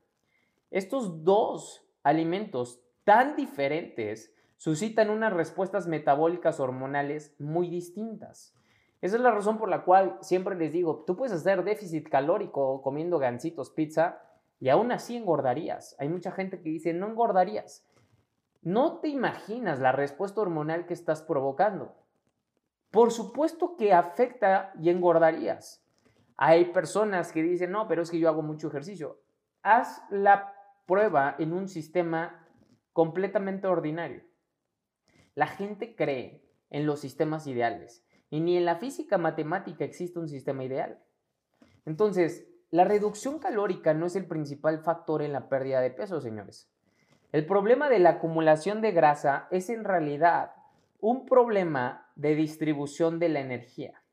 Estos 0.71 1.25
dos 1.25 1.85
alimentos 2.05 2.85
tan 3.03 3.35
diferentes 3.35 4.33
suscitan 4.59 5.11
unas 5.11 5.33
respuestas 5.33 5.89
metabólicas 5.89 6.61
hormonales 6.61 7.35
muy 7.41 7.69
distintas. 7.69 8.55
Esa 9.01 9.17
es 9.17 9.23
la 9.23 9.33
razón 9.33 9.59
por 9.59 9.69
la 9.69 9.85
cual 9.85 10.19
siempre 10.21 10.55
les 10.55 10.73
digo, 10.73 11.03
tú 11.05 11.17
puedes 11.17 11.35
hacer 11.35 11.65
déficit 11.65 12.09
calórico 12.09 12.81
comiendo 12.81 13.19
gancitos 13.19 13.71
pizza 13.71 14.21
y 14.61 14.69
aún 14.69 14.93
así 14.93 15.17
engordarías. 15.17 15.97
Hay 15.99 16.09
mucha 16.09 16.31
gente 16.31 16.61
que 16.61 16.71
dice, 16.71 16.95
no 16.95 17.09
engordarías. 17.09 17.85
No 18.65 19.01
te 19.01 19.09
imaginas 19.09 19.79
la 19.79 19.93
respuesta 19.93 20.41
hormonal 20.41 20.87
que 20.87 20.95
estás 20.95 21.21
provocando. 21.21 21.95
Por 22.91 23.13
supuesto 23.13 23.77
que 23.77 23.93
afecta 23.93 24.73
y 24.81 24.89
engordarías. 24.89 25.85
Hay 26.39 26.73
personas 26.73 27.31
que 27.31 27.43
dicen, 27.43 27.73
no, 27.73 27.87
pero 27.87 28.01
es 28.01 28.11
que 28.11 28.19
yo 28.19 28.27
hago 28.27 28.41
mucho 28.41 28.69
ejercicio. 28.69 29.21
Haz 29.63 30.03
la 30.09 30.55
prueba 30.87 31.37
en 31.39 31.53
un 31.53 31.69
sistema 31.69 32.49
completamente 32.95 33.67
ordinario. 33.67 34.23
La 35.35 35.47
gente 35.47 35.95
cree 35.95 36.43
en 36.71 36.87
los 36.87 37.01
sistemas 37.01 37.47
ideales 37.47 38.03
y 38.31 38.41
ni 38.41 38.57
en 38.57 38.65
la 38.65 38.77
física 38.77 39.19
matemática 39.19 39.85
existe 39.85 40.19
un 40.19 40.29
sistema 40.29 40.65
ideal. 40.65 41.05
Entonces, 41.85 42.49
la 42.71 42.85
reducción 42.85 43.41
calórica 43.41 43.93
no 43.93 44.07
es 44.07 44.17
el 44.17 44.27
principal 44.27 44.79
factor 44.79 45.21
en 45.21 45.33
la 45.33 45.51
pérdida 45.51 45.83
de 45.83 45.91
peso, 45.91 46.23
señores. 46.23 46.74
El 47.35 47.47
problema 47.47 47.89
de 47.89 47.99
la 47.99 48.11
acumulación 48.11 48.81
de 48.81 48.93
grasa 48.93 49.49
es 49.51 49.69
en 49.69 49.83
realidad 49.83 50.53
un 51.01 51.27
problema 51.27 52.09
de 52.15 52.37
distribución 52.37 53.19
de 53.19 53.29
la 53.29 53.41
energía. 53.41 54.05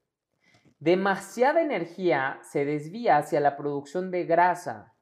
Demasiada 0.80 1.62
energía 1.62 2.40
se 2.42 2.66
desvía 2.66 3.18
hacia 3.18 3.40
la 3.40 3.58
producción 3.58 4.10
de 4.10 4.26
grasa 4.26 4.96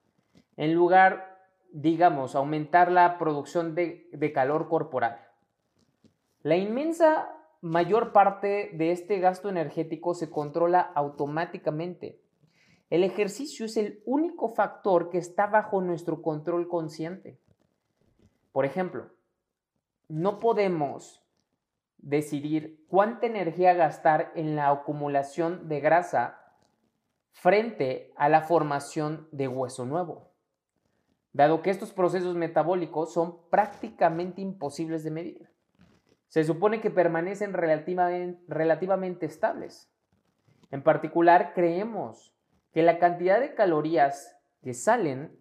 en 0.57 0.73
lugar 0.73 1.29
digamos, 1.71 2.35
aumentar 2.35 2.91
la 2.91 3.17
producción 3.17 3.73
de, 3.73 4.31
calor 4.33 4.67
corporal. 4.67 5.25
La 6.41 6.57
inmensa 6.57 7.29
mayor 7.61 8.11
parte 8.11 8.71
de 8.73 8.91
este 8.91 9.19
gasto 9.19 9.47
energético 9.47 10.13
se 10.13 10.29
controla 10.29 10.81
automáticamente. 10.81 12.19
El 12.89 13.05
ejercicio 13.05 13.65
es 13.65 13.77
el 13.77 14.03
único 14.05 14.49
factor 14.49 15.09
que 15.09 15.19
está 15.19 15.47
bajo 15.47 15.79
nuestro 15.79 16.21
control 16.21 16.67
consciente. 16.67 17.39
Por 18.59 18.65
ejemplo, 18.65 19.07
no 20.09 20.41
podemos 20.41 21.25
decidir 21.97 22.83
cuánta 22.89 23.25
energía 23.25 23.73
gastar 23.73 24.33
en 24.35 24.57
la 24.57 24.69
acumulación 24.69 25.69
de 25.69 25.79
grasa 25.79 26.41
frente 27.31 28.11
a 28.17 28.27
la 28.27 28.41
formación 28.41 29.29
de 29.31 29.47
hueso 29.47 29.85
nuevo, 29.85 30.33
dado 31.31 31.61
que 31.61 31.69
estos 31.69 31.93
procesos 31.93 32.35
metabólicos 32.35 33.13
son 33.13 33.37
prácticamente 33.49 34.41
imposibles 34.41 35.05
de 35.05 35.11
medir 35.11 35.49
se 36.27 36.43
supone 36.43 36.81
que 36.81 36.91
permanecen 36.91 37.53
relativamente, 37.53 39.25
estables. 39.25 39.89
En 40.69 40.83
particular, 40.83 41.53
creemos 41.55 42.35
que 42.73 42.83
la 42.83 42.99
cantidad 42.99 43.39
de 43.39 43.55
calorías 43.55 44.37
que 44.61 44.73
salen 44.73 45.38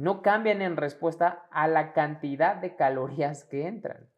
no 0.00 0.22
cambian 0.22 0.62
en 0.62 0.78
respuesta 0.78 1.46
a 1.50 1.68
la 1.68 1.92
cantidad 1.92 2.56
de 2.56 2.74
calorías 2.74 3.44
que 3.44 3.66
entran. 3.66 4.08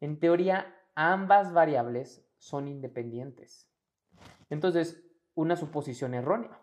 En 0.00 0.18
teoría, 0.18 0.74
ambas 0.94 1.52
variables 1.52 2.26
son 2.38 2.68
independientes. 2.68 3.70
Entonces, 4.48 5.04
una 5.34 5.56
suposición 5.56 6.14
errónea. 6.14 6.58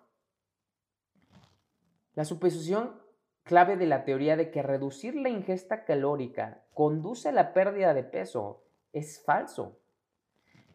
La 2.16 2.26
suposición 2.26 3.00
clave 3.44 3.78
de 3.78 3.86
la 3.86 4.06
teoría 4.06 4.36
de 4.36 4.50
que 4.50 4.64
reducir 4.64 5.14
la 5.14 5.30
ingesta 5.30 5.86
calórica 5.86 6.64
conduce 6.74 7.30
a 7.30 7.34
la 7.34 7.54
pérdida 7.54 7.94
de 7.94 8.04
peso 8.04 8.66
es 8.92 9.24
falso, 9.24 9.80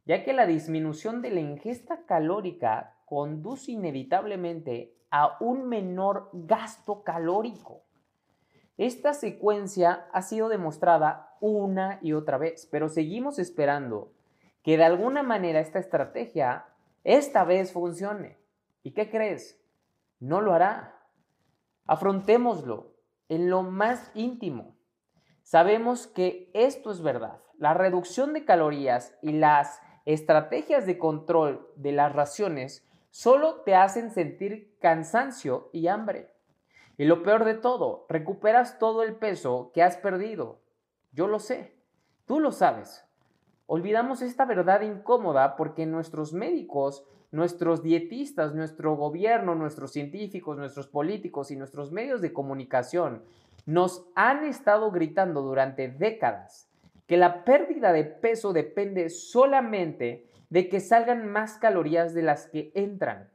ya 0.05 0.23
que 0.23 0.33
la 0.33 0.47
disminución 0.47 1.21
de 1.21 1.33
la 1.33 1.41
ingesta 1.41 2.07
calórica 2.07 2.97
conduce 3.07 3.73
inevitablemente 3.73 4.96
a 5.11 5.37
un 5.41 5.69
menor 5.69 6.31
gasto 6.33 7.03
calórico. 7.03 7.83
Esta 8.77 9.15
secuencia 9.15 10.07
ha 10.13 10.23
sido 10.23 10.49
demostrada 10.49 11.37
una 11.41 11.99
y 12.03 12.13
otra 12.13 12.39
vez, 12.39 12.69
pero 12.71 12.89
seguimos 12.89 13.39
esperando 13.39 14.13
que 14.63 14.77
de 14.77 14.85
alguna 14.85 15.23
manera 15.23 15.61
esta 15.61 15.79
estrategia 15.79 16.67
esta 17.05 17.45
vez 17.45 17.73
funcione. 17.73 18.37
¿Y 18.83 18.91
qué 18.91 19.09
crees? 19.09 19.59
No 20.19 20.41
lo 20.41 20.53
hará. 20.53 20.99
Afrontémoslo 21.87 22.97
en 23.29 23.49
lo 23.49 23.63
más 23.63 24.11
íntimo. 24.15 24.77
Sabemos 25.43 26.07
que 26.07 26.51
esto 26.53 26.91
es 26.91 27.01
verdad. 27.01 27.41
La 27.59 27.75
reducción 27.75 28.33
de 28.33 28.45
calorías 28.45 29.17
y 29.23 29.33
las 29.33 29.81
estrategias 30.05 30.87
de 30.87 30.99
control 30.99 31.69
de 31.77 31.93
las 31.93 32.13
raciones 32.13 32.86
solo 33.17 33.63
te 33.63 33.75
hacen 33.75 34.11
sentir 34.11 34.77
cansancio 34.79 35.71
y 35.73 35.87
hambre. 35.87 36.35
Y 36.99 37.07
lo 37.07 37.23
peor 37.23 37.47
de 37.47 37.55
todo, 37.55 38.05
recuperas 38.11 38.79
todo 38.79 39.03
el 39.03 39.15
peso 39.15 39.71
que 39.73 39.83
has 39.83 39.97
perdido. 39.97 40.61
Yo 41.13 41.27
lo 41.27 41.39
sé, 41.39 41.73
tú 42.27 42.41
lo 42.41 42.53
sabes. 42.53 43.07
Olvidamos 43.65 44.21
esta 44.21 44.45
verdad 44.45 44.83
incómoda 44.83 45.57
porque 45.57 45.87
nuestros 45.87 46.35
médicos, 46.35 47.07
nuestros 47.31 47.83
dietistas, 47.83 48.55
nuestro 48.55 48.97
gobierno, 48.97 49.55
nuestros 49.55 49.93
científicos, 49.93 50.59
nuestros 50.59 50.87
políticos 50.87 51.51
y 51.51 51.57
nuestros 51.57 51.93
medios 51.93 52.21
de 52.21 52.35
comunicación 52.35 53.25
nos 53.65 54.11
han 54.15 54.45
estado 54.45 54.91
gritando 54.91 55.41
durante 55.41 55.89
décadas 55.89 56.71
que 57.07 57.17
la 57.17 57.45
pérdida 57.45 57.93
de 57.93 58.05
peso 58.05 58.53
depende 58.53 59.09
solamente 59.09 60.27
de 60.51 60.69
que 60.69 60.81
salgan 60.81 61.27
más 61.31 61.59
calorías 61.59 62.15
de 62.15 62.23
las 62.23 62.47
que 62.49 62.73
entran. 62.75 63.31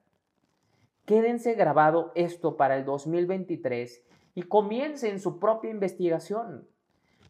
Quédense 1.05 1.53
grabado 1.55 2.11
esto 2.15 2.57
para 2.57 2.77
el 2.77 2.85
2023 2.85 4.03
y 4.35 4.43
comiencen 4.43 5.19
su 5.19 5.39
propia 5.39 5.71
investigación. 5.71 6.67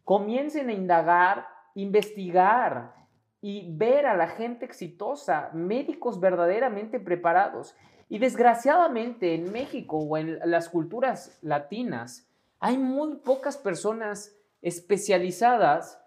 Comiencen 0.04 0.68
a 0.68 0.72
indagar, 0.72 1.46
investigar 1.74 2.94
y 3.40 3.74
ver 3.76 4.06
a 4.06 4.16
la 4.16 4.28
gente 4.28 4.64
exitosa, 4.64 5.50
médicos 5.52 6.20
verdaderamente 6.20 7.00
preparados. 7.00 7.74
Y 8.08 8.18
desgraciadamente 8.18 9.34
en 9.34 9.50
México 9.52 9.98
o 9.98 10.16
en 10.16 10.38
las 10.44 10.68
culturas 10.68 11.38
latinas, 11.42 12.28
hay 12.60 12.78
muy 12.78 13.16
pocas 13.16 13.56
personas 13.56 14.36
especializadas 14.60 16.00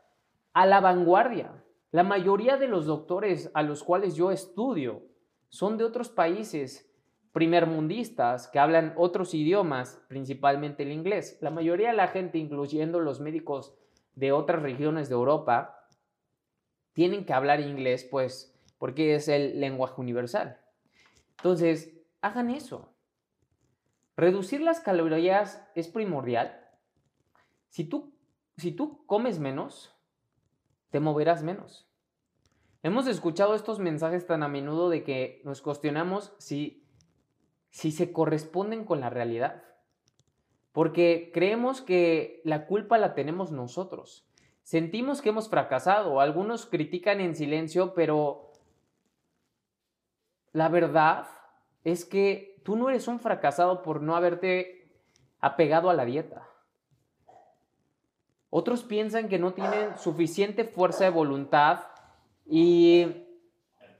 a 0.53 0.65
la 0.65 0.79
vanguardia. 0.79 1.51
La 1.95 2.03
mayoría 2.03 2.58
de 2.58 2.67
los 2.67 2.88
doctores 2.88 3.49
a 3.53 3.63
los 3.63 3.81
cuales 3.81 4.17
yo 4.17 4.29
estudio 4.29 5.03
son 5.47 5.77
de 5.77 5.86
otros 5.86 6.10
países 6.10 6.93
primermundistas 7.31 8.49
que 8.49 8.60
hablan 8.60 8.93
otros 8.97 9.34
idiomas, 9.34 10.03
principalmente 10.10 10.84
el 10.84 10.91
inglés. 10.91 11.38
La 11.39 11.51
mayoría 11.51 11.91
de 11.91 11.95
la 11.95 12.10
gente, 12.10 12.38
incluyendo 12.38 12.99
los 12.99 13.21
médicos 13.21 13.77
de 14.13 14.34
otras 14.34 14.62
regiones 14.62 15.08
de 15.08 15.15
Europa, 15.15 15.88
tienen 16.91 17.23
que 17.23 17.31
hablar 17.31 17.62
inglés, 17.62 18.05
pues, 18.12 18.62
porque 18.77 19.15
es 19.15 19.29
el 19.29 19.62
lenguaje 19.62 20.01
universal. 20.01 20.60
Entonces, 21.38 21.93
hagan 22.19 22.49
eso. 22.49 22.93
Reducir 24.17 24.60
las 24.60 24.81
calorías 24.81 25.65
es 25.75 25.88
primordial. 25.88 26.60
Si 27.69 27.86
tú, 27.86 28.13
si 28.58 28.73
tú 28.73 29.05
comes 29.05 29.39
menos, 29.39 29.94
te 30.89 31.00
moverás 31.00 31.43
menos. 31.43 31.89
Hemos 32.84 33.08
escuchado 33.08 33.56
estos 33.56 33.80
mensajes 33.80 34.28
tan 34.28 34.43
a 34.43 34.48
menudo 34.48 34.89
de 34.89 35.04
que 35.04 35.41
nos 35.43 35.62
cuestionamos 35.62 36.34
si, 36.38 36.88
si 37.71 37.91
se 37.91 38.12
corresponden 38.12 38.86
con 38.86 39.00
la 39.00 39.10
realidad. 39.10 39.63
Porque 40.71 41.32
creemos 41.34 41.82
que 41.82 42.41
la 42.43 42.67
culpa 42.67 42.98
la 42.98 43.15
tenemos 43.15 43.52
nosotros. 43.52 44.28
Sentimos 44.62 45.21
que 45.21 45.30
hemos 45.30 45.50
fracasado. 45.50 46.19
Algunos 46.19 46.65
critican 46.65 47.21
en 47.21 47.36
silencio, 47.36 47.93
pero 47.93 48.52
la 50.52 50.69
verdad 50.69 51.28
es 51.84 52.06
que 52.06 52.62
tú 52.63 52.76
no 52.76 52.89
eres 52.89 53.08
un 53.08 53.19
fracasado 53.19 53.82
por 53.84 54.02
no 54.02 54.15
haberte 54.15 54.91
apegado 55.39 55.89
a 55.89 55.93
la 55.93 56.06
dieta. 56.06 56.48
Otros 58.57 58.83
piensan 58.83 59.27
que 59.27 59.37
no 59.37 59.53
tienen 59.53 59.97
suficiente 59.97 60.63
fuerza 60.63 61.03
de 61.03 61.09
voluntad 61.09 61.87
y 62.45 63.27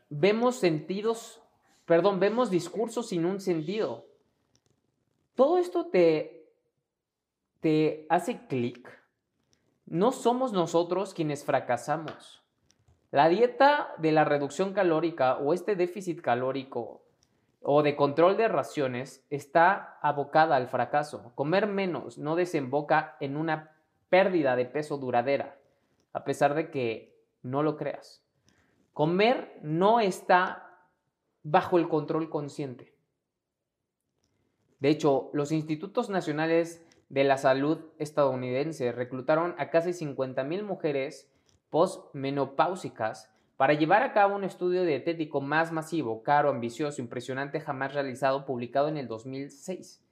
vemos 0.07 0.55
sentidos, 0.55 1.41
perdón, 1.83 2.21
vemos 2.21 2.49
discursos 2.49 3.09
sin 3.09 3.25
un 3.25 3.41
sentido. 3.41 4.05
Todo 5.33 5.57
esto 5.57 5.87
te, 5.87 6.47
te 7.59 8.05
hace 8.07 8.47
clic. 8.47 8.89
No 9.87 10.13
somos 10.13 10.53
nosotros 10.53 11.13
quienes 11.13 11.43
fracasamos. 11.43 12.41
La 13.11 13.27
dieta 13.27 13.93
de 13.97 14.13
la 14.13 14.23
reducción 14.23 14.71
calórica 14.71 15.35
o 15.35 15.53
este 15.53 15.75
déficit 15.75 16.21
calórico 16.21 17.01
o 17.61 17.83
de 17.83 17.97
control 17.97 18.37
de 18.37 18.47
raciones 18.47 19.25
está 19.29 19.99
abocada 20.01 20.55
al 20.55 20.69
fracaso. 20.69 21.33
Comer 21.35 21.67
menos 21.67 22.17
no 22.17 22.37
desemboca 22.37 23.17
en 23.19 23.35
una 23.35 23.74
pérdida 24.15 24.56
de 24.56 24.63
peso 24.63 24.95
duradera, 24.95 25.60
a 26.13 26.23
pesar 26.23 26.56
de 26.56 26.71
que 26.71 27.21
no 27.41 27.63
lo 27.63 27.75
creas. 27.75 28.23
Comer 28.93 29.60
no 29.62 29.99
está 29.99 30.88
bajo 31.43 31.78
el 31.78 31.89
control 31.89 32.30
consciente. 32.30 32.95
De 34.80 34.88
hecho, 34.88 35.32
los 35.34 35.51
institutos 35.51 36.10
nacionales 36.10 36.82
de 37.10 37.25
la 37.25 37.38
salud 37.38 37.91
estadounidense 37.97 38.93
reclutaron 38.93 39.54
a 39.58 39.69
casi 39.69 39.89
50.000 39.89 40.63
mujeres 40.63 41.30
postmenopáusicas 41.69 43.30
para 43.58 43.73
llevar 43.73 44.01
a 44.01 44.13
cabo 44.13 44.38
un 44.38 44.45
estudio 44.45 44.86
dietético 44.86 45.41
más 45.41 45.73
masivo, 45.73 46.23
caro, 46.23 46.51
ambicioso, 46.51 47.01
impresionante 47.01 47.60
jamás 47.60 47.93
realizado, 47.93 48.45
publicado 48.45 48.88
en 48.88 48.95
el 48.95 49.10
2006. 49.10 50.04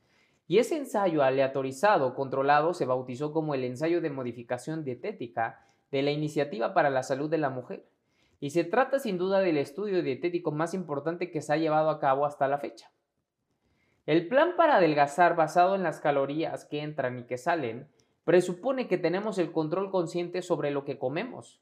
Y 0.47 0.57
ese 0.57 0.77
ensayo 0.77 1.23
aleatorizado, 1.23 2.15
controlado, 2.15 2.73
se 2.73 2.85
bautizó 2.85 3.31
como 3.31 3.55
el 3.55 3.63
ensayo 3.63 4.01
de 4.01 4.09
modificación 4.09 4.83
dietética 4.83 5.65
de 5.91 6.01
la 6.01 6.11
Iniciativa 6.11 6.73
para 6.73 6.89
la 6.89 7.03
Salud 7.03 7.29
de 7.29 7.37
la 7.37 7.49
Mujer. 7.49 7.85
Y 8.39 8.49
se 8.49 8.63
trata 8.63 8.99
sin 8.99 9.17
duda 9.17 9.39
del 9.39 9.57
estudio 9.57 10.03
dietético 10.03 10.51
más 10.51 10.73
importante 10.73 11.31
que 11.31 11.41
se 11.41 11.53
ha 11.53 11.57
llevado 11.57 11.89
a 11.89 11.99
cabo 11.99 12.25
hasta 12.25 12.47
la 12.47 12.57
fecha. 12.57 12.91
El 14.05 14.27
plan 14.27 14.55
para 14.57 14.77
adelgazar 14.77 15.35
basado 15.35 15.75
en 15.75 15.83
las 15.83 16.01
calorías 16.01 16.65
que 16.65 16.81
entran 16.81 17.19
y 17.19 17.23
que 17.23 17.37
salen 17.37 17.87
presupone 18.25 18.87
que 18.87 18.97
tenemos 18.97 19.37
el 19.37 19.51
control 19.51 19.91
consciente 19.91 20.41
sobre 20.41 20.71
lo 20.71 20.83
que 20.83 20.97
comemos, 20.97 21.61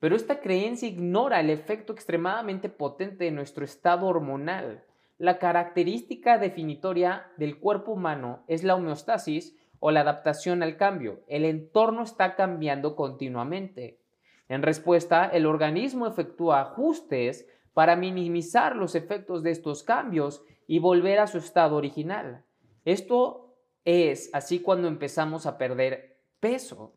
pero 0.00 0.14
esta 0.14 0.40
creencia 0.40 0.88
ignora 0.88 1.40
el 1.40 1.50
efecto 1.50 1.92
extremadamente 1.92 2.68
potente 2.68 3.24
de 3.24 3.30
nuestro 3.32 3.64
estado 3.64 4.06
hormonal. 4.06 4.84
La 5.18 5.40
característica 5.40 6.38
definitoria 6.38 7.26
del 7.36 7.58
cuerpo 7.58 7.90
humano 7.90 8.44
es 8.46 8.62
la 8.62 8.76
homeostasis 8.76 9.58
o 9.80 9.90
la 9.90 10.02
adaptación 10.02 10.62
al 10.62 10.76
cambio. 10.76 11.24
El 11.26 11.44
entorno 11.44 12.04
está 12.04 12.36
cambiando 12.36 12.94
continuamente. 12.94 14.00
En 14.48 14.62
respuesta, 14.62 15.26
el 15.26 15.46
organismo 15.46 16.06
efectúa 16.06 16.60
ajustes 16.60 17.48
para 17.74 17.96
minimizar 17.96 18.76
los 18.76 18.94
efectos 18.94 19.42
de 19.42 19.50
estos 19.50 19.82
cambios 19.82 20.44
y 20.68 20.78
volver 20.78 21.18
a 21.18 21.26
su 21.26 21.38
estado 21.38 21.74
original. 21.74 22.44
Esto 22.84 23.56
es 23.84 24.30
así 24.32 24.60
cuando 24.60 24.86
empezamos 24.86 25.46
a 25.46 25.58
perder 25.58 26.20
peso. 26.38 26.94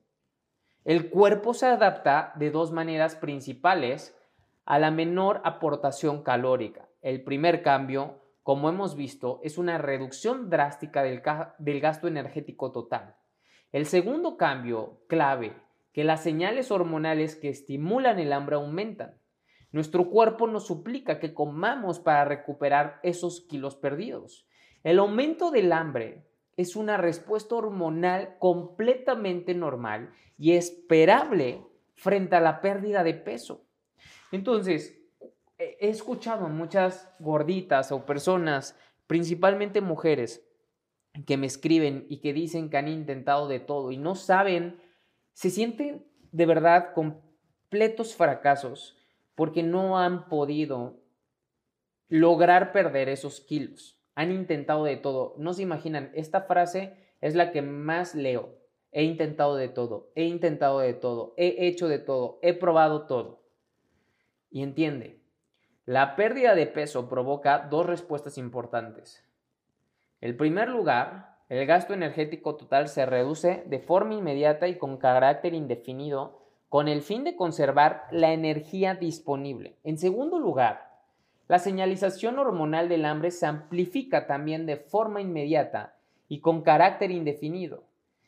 El 0.86 1.10
cuerpo 1.10 1.56
se 1.56 1.66
adapta 1.66 2.34
de 2.36 2.52
dos 2.52 2.72
maneras 2.72 3.16
principales 3.16 4.16
a 4.66 4.78
la 4.78 4.92
menor 4.92 5.42
aportación 5.44 6.22
calórica. 6.22 6.91
El 7.02 7.24
primer 7.24 7.64
cambio, 7.64 8.22
como 8.44 8.70
hemos 8.70 8.96
visto, 8.96 9.40
es 9.44 9.58
una 9.58 9.80
reducción 9.80 10.50
drástica 10.50 11.02
del, 11.02 11.22
gasto 11.80 12.08
energético 12.08 12.72
total. 12.72 13.16
El 13.72 13.88
segundo 13.88 14.38
cambio 14.38 15.02
clave, 15.08 15.56
que 15.94 16.04
las 16.04 16.22
señales 16.22 16.70
hormonales 16.70 17.36
que 17.36 17.50
estimulan 17.50 18.20
el 18.20 18.34
hambre 18.34 18.56
aumentan. 18.56 19.18
Nuestro 19.72 20.10
cuerpo 20.10 20.46
nos 20.48 20.68
suplica 20.68 21.20
que 21.20 21.34
comamos 21.34 22.00
para 22.00 22.26
recuperar 22.26 23.00
esos 23.04 23.42
kilos 23.42 23.76
perdidos. 23.76 24.46
El 24.84 25.00
aumento 25.00 25.50
del 25.50 25.72
hambre 25.72 26.26
es 26.56 26.76
una 26.76 26.98
respuesta 26.98 27.56
hormonal 27.56 28.36
completamente 28.38 29.56
normal 29.56 30.12
y 30.38 30.54
esperable 30.54 31.66
frente 31.96 32.36
a 32.36 32.42
la 32.42 32.62
pérdida 32.62 33.04
de 33.04 33.14
peso. 33.14 33.66
Entonces, 34.32 35.01
he 35.80 35.90
escuchado 35.90 36.48
muchas 36.50 37.10
gorditas 37.20 37.92
o 37.92 38.06
personas, 38.06 38.78
principalmente 39.08 39.82
mujeres, 39.82 40.48
que 41.26 41.38
me 41.38 41.48
escriben 41.48 42.06
y 42.10 42.18
que 42.18 42.34
dicen 42.34 42.70
que 42.70 42.78
han 42.78 42.88
intentado 42.88 43.48
de 43.48 43.60
todo 43.60 43.92
y 43.92 43.98
no 43.98 44.16
saben, 44.16 44.80
se 45.34 45.50
sienten 45.50 46.06
de 46.32 46.46
verdad 46.46 46.94
completos 46.94 48.16
fracasos 48.16 48.98
porque 49.36 49.64
no 49.64 50.00
han 50.00 50.30
podido 50.30 51.02
lograr 52.08 52.72
perder 52.72 53.10
esos 53.10 53.42
kilos. 53.42 54.00
Han 54.16 54.32
intentado 54.32 54.84
de 54.84 54.98
todo. 54.98 55.36
No 55.38 55.54
se 55.54 55.64
imaginan, 55.64 56.12
esta 56.14 56.42
frase 56.42 56.96
es 57.22 57.36
la 57.36 57.52
que 57.52 57.62
más 57.62 58.16
leo. 58.16 58.58
He 58.92 59.04
intentado 59.04 59.56
de 59.56 59.70
todo, 59.70 60.12
he 60.16 60.26
intentado 60.26 60.80
de 60.80 60.94
todo, 60.94 61.34
he 61.38 61.68
hecho 61.68 61.88
de 61.88 61.98
todo, 61.98 62.40
he 62.42 62.54
probado 62.54 63.06
todo. 63.08 63.42
Y 64.50 64.64
entiende, 64.64 65.21
la 65.86 66.16
pérdida 66.16 66.56
de 66.56 66.68
peso 66.68 67.10
provoca 67.10 67.68
dos 67.70 67.86
respuestas 67.86 68.38
importantes. 68.38 69.24
En 70.22 70.38
primer 70.38 70.70
lugar, 70.70 71.38
el 71.50 71.66
gasto 71.66 71.94
energético 71.94 72.56
total 72.56 72.88
se 72.88 73.06
reduce 73.06 73.64
de 73.66 73.80
forma 73.80 74.14
inmediata 74.14 74.68
y 74.68 74.78
con 74.78 74.98
carácter 74.98 75.54
indefinido 75.54 76.40
con 76.70 76.88
el 76.88 77.02
fin 77.02 77.26
de 77.26 77.36
conservar 77.36 78.06
la 78.12 78.32
energía 78.32 78.96
disponible. 78.96 79.76
En 79.84 79.98
segundo 79.98 80.40
lugar, 80.40 80.92
la 81.50 81.60
señalización 81.60 82.40
hormonal 82.40 82.88
del 82.88 83.04
hambre 83.04 83.32
se 83.32 83.46
amplifica 83.46 84.26
también 84.26 84.66
de 84.66 84.78
forma 84.78 85.20
inmediata 85.20 85.98
y 86.30 86.40
con 86.40 86.62
carácter 86.62 87.12
indefinido, 87.12 87.84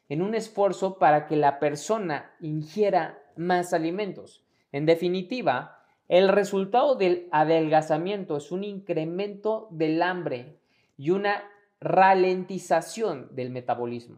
en 0.09 0.21
un 0.21 0.35
esfuerzo 0.35 0.99
para 0.99 1.25
que 1.25 1.37
la 1.37 1.59
persona 1.59 2.33
ingiera 2.41 3.23
más 3.37 3.73
alimentos. 3.73 4.43
En 4.73 4.85
definitiva, 4.85 5.82
el 6.13 6.29
resultado 6.29 6.93
del 6.93 7.27
adelgazamiento 7.31 8.37
es 8.37 8.51
un 8.51 8.63
incremento 8.63 9.67
del 9.71 9.99
hambre 10.03 10.59
y 10.95 11.09
una 11.09 11.43
ralentización 11.81 13.29
del 13.31 13.49
metabolismo. 13.49 14.17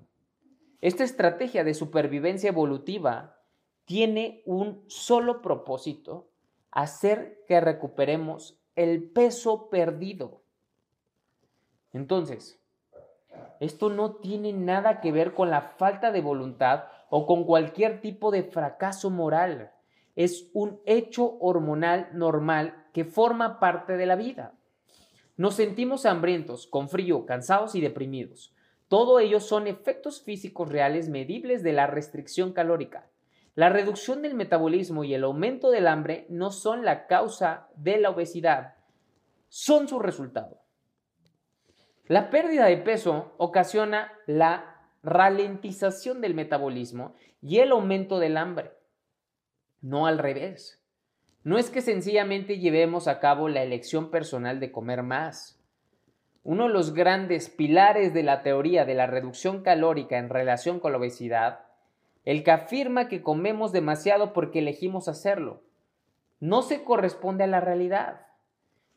Esta 0.81 1.05
estrategia 1.05 1.63
de 1.63 1.73
supervivencia 1.73 2.49
evolutiva 2.49 3.37
tiene 3.85 4.41
un 4.45 4.83
solo 4.87 5.41
propósito, 5.41 6.27
hacer 6.69 7.41
que 7.47 7.61
recuperemos 7.61 8.59
el 8.75 9.09
peso 9.11 9.69
perdido. 9.69 10.41
Entonces, 11.93 12.59
esto 13.61 13.87
no 13.89 14.15
tiene 14.15 14.51
nada 14.51 14.99
que 14.99 15.13
ver 15.13 15.33
con 15.33 15.49
la 15.49 15.61
falta 15.61 16.11
de 16.11 16.19
voluntad 16.19 16.89
o 17.09 17.25
con 17.25 17.45
cualquier 17.45 18.01
tipo 18.01 18.31
de 18.31 18.43
fracaso 18.43 19.09
moral. 19.09 19.71
Es 20.15 20.49
un 20.53 20.79
hecho 20.85 21.37
hormonal 21.39 22.09
normal 22.13 22.85
que 22.93 23.05
forma 23.05 23.59
parte 23.59 23.97
de 23.97 24.05
la 24.05 24.15
vida. 24.15 24.53
Nos 25.37 25.55
sentimos 25.55 26.05
hambrientos, 26.05 26.67
con 26.67 26.87
frío, 26.87 27.25
cansados 27.25 27.75
y 27.75 27.81
deprimidos. 27.81 28.55
Todo 28.87 29.19
ello 29.19 29.39
son 29.39 29.67
efectos 29.67 30.21
físicos 30.23 30.69
reales 30.69 31.09
medibles 31.09 31.63
de 31.63 31.73
la 31.73 31.87
restricción 31.87 32.53
calórica. 32.53 33.09
La 33.55 33.69
reducción 33.69 34.21
del 34.21 34.33
metabolismo 34.33 35.03
y 35.03 35.13
el 35.13 35.23
aumento 35.23 35.71
del 35.71 35.87
hambre 35.87 36.25
no 36.29 36.51
son 36.51 36.85
la 36.85 37.07
causa 37.07 37.67
de 37.75 37.97
la 37.99 38.09
obesidad, 38.09 38.75
son 39.47 39.87
su 39.87 39.99
resultado. 39.99 40.61
La 42.07 42.29
pérdida 42.29 42.65
de 42.65 42.77
peso 42.77 43.33
ocasiona 43.37 44.11
la 44.27 44.91
ralentización 45.01 46.21
del 46.21 46.35
metabolismo 46.35 47.15
y 47.41 47.59
el 47.59 47.71
aumento 47.71 48.19
del 48.19 48.37
hambre, 48.37 48.71
no 49.85 50.07
al 50.07 50.17
revés. 50.17 50.81
No 51.43 51.59
es 51.59 51.69
que 51.69 51.81
sencillamente 51.81 52.57
llevemos 52.57 53.07
a 53.07 53.19
cabo 53.19 53.49
la 53.49 53.61
elección 53.61 54.09
personal 54.09 54.59
de 54.59 54.71
comer 54.71 55.03
más. 55.03 55.61
Uno 56.43 56.63
de 56.63 56.73
los 56.73 56.95
grandes 56.95 57.51
pilares 57.51 58.11
de 58.11 58.23
la 58.23 58.41
teoría 58.41 58.83
de 58.83 58.95
la 58.95 59.05
reducción 59.05 59.61
calórica 59.61 60.17
en 60.17 60.29
relación 60.29 60.79
con 60.79 60.91
la 60.91 60.97
obesidad, 60.97 61.59
el 62.23 62.43
que 62.43 62.49
afirma 62.49 63.07
que 63.07 63.21
comemos 63.21 63.71
demasiado 63.71 64.33
porque 64.33 64.57
elegimos 64.57 65.07
hacerlo, 65.07 65.61
no 66.39 66.63
se 66.63 66.83
corresponde 66.83 67.43
a 67.43 67.47
la 67.47 67.59
realidad. 67.59 68.25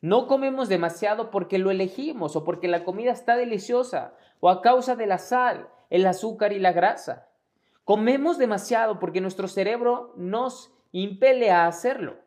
No 0.01 0.25
comemos 0.25 0.69
demasiado 0.69 1.29
porque 1.29 1.59
lo 1.59 1.69
elegimos 1.69 2.35
o 2.35 2.43
porque 2.43 2.67
la 2.67 2.83
comida 2.83 3.11
está 3.11 3.37
deliciosa 3.37 4.15
o 4.39 4.49
a 4.49 4.63
causa 4.63 4.95
de 4.95 5.05
la 5.05 5.19
sal, 5.19 5.69
el 5.91 6.07
azúcar 6.07 6.51
y 6.51 6.57
la 6.57 6.71
grasa. 6.71 7.27
Comemos 7.83 8.39
demasiado 8.39 8.99
porque 8.99 9.21
nuestro 9.21 9.47
cerebro 9.47 10.13
nos 10.15 10.73
impele 10.91 11.51
a 11.51 11.67
hacerlo. 11.67 12.17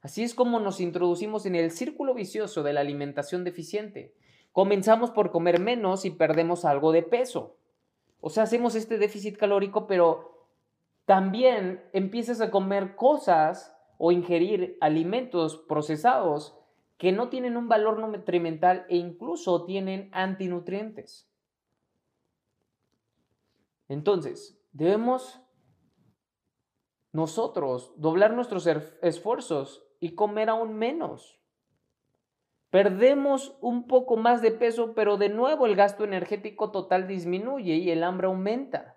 Así 0.00 0.24
es 0.24 0.34
como 0.34 0.58
nos 0.58 0.80
introducimos 0.80 1.46
en 1.46 1.54
el 1.54 1.70
círculo 1.70 2.14
vicioso 2.14 2.62
de 2.62 2.72
la 2.72 2.80
alimentación 2.80 3.44
deficiente. 3.44 4.14
Comenzamos 4.50 5.10
por 5.10 5.30
comer 5.30 5.60
menos 5.60 6.04
y 6.04 6.10
perdemos 6.10 6.64
algo 6.64 6.92
de 6.92 7.02
peso. 7.02 7.56
O 8.20 8.28
sea, 8.28 8.42
hacemos 8.42 8.74
este 8.74 8.98
déficit 8.98 9.36
calórico, 9.36 9.86
pero 9.86 10.48
también 11.06 11.82
empiezas 11.92 12.40
a 12.40 12.50
comer 12.50 12.96
cosas 12.96 13.74
o 13.98 14.12
ingerir 14.12 14.76
alimentos 14.80 15.56
procesados 15.56 16.58
que 16.98 17.12
no 17.12 17.28
tienen 17.28 17.56
un 17.56 17.68
valor 17.68 17.98
nutrimental 17.98 18.86
e 18.88 18.96
incluso 18.96 19.64
tienen 19.64 20.08
antinutrientes. 20.12 21.28
Entonces, 23.88 24.58
debemos 24.72 25.40
nosotros 27.12 27.92
doblar 27.96 28.32
nuestros 28.32 28.66
esfuerzos 28.66 29.84
y 30.00 30.14
comer 30.14 30.48
aún 30.48 30.74
menos. 30.74 31.38
Perdemos 32.70 33.56
un 33.60 33.86
poco 33.86 34.16
más 34.16 34.40
de 34.40 34.50
peso, 34.50 34.94
pero 34.94 35.18
de 35.18 35.28
nuevo 35.28 35.66
el 35.66 35.76
gasto 35.76 36.04
energético 36.04 36.70
total 36.70 37.06
disminuye 37.06 37.74
y 37.74 37.90
el 37.90 38.02
hambre 38.02 38.28
aumenta. 38.28 38.96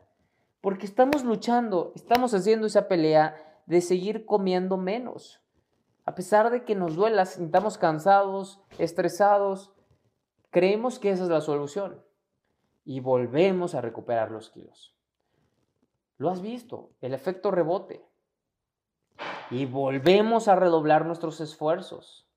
Porque 0.62 0.86
estamos 0.86 1.26
luchando, 1.26 1.92
estamos 1.94 2.34
haciendo 2.34 2.68
esa 2.68 2.88
pelea 2.88 3.36
de 3.66 3.82
seguir 3.82 4.26
comiendo 4.26 4.78
menos. 4.78 5.42
A 6.06 6.16
pesar 6.16 6.52
de 6.52 6.64
que 6.64 6.76
nos 6.76 6.96
duela, 6.96 7.26
sintamos 7.26 7.78
cansados, 7.78 8.62
estresados, 8.78 9.74
creemos 10.52 10.98
que 10.98 11.10
esa 11.10 11.24
es 11.24 11.30
la 11.30 11.42
solución 11.42 12.02
y 12.86 13.02
volvemos 13.02 13.76
a 13.76 13.82
recuperar 13.82 14.32
los 14.32 14.52
kilos. 14.52 14.95
Lo 16.18 16.30
has 16.30 16.42
visto, 16.42 16.92
el 17.02 17.14
efecto 17.14 17.52
rebote 17.52 18.06
y 19.52 19.66
volvemos 19.66 20.48
a 20.48 20.56
redoblar 20.56 21.06
nuestros 21.06 21.42
esfuerzos 21.42 22.28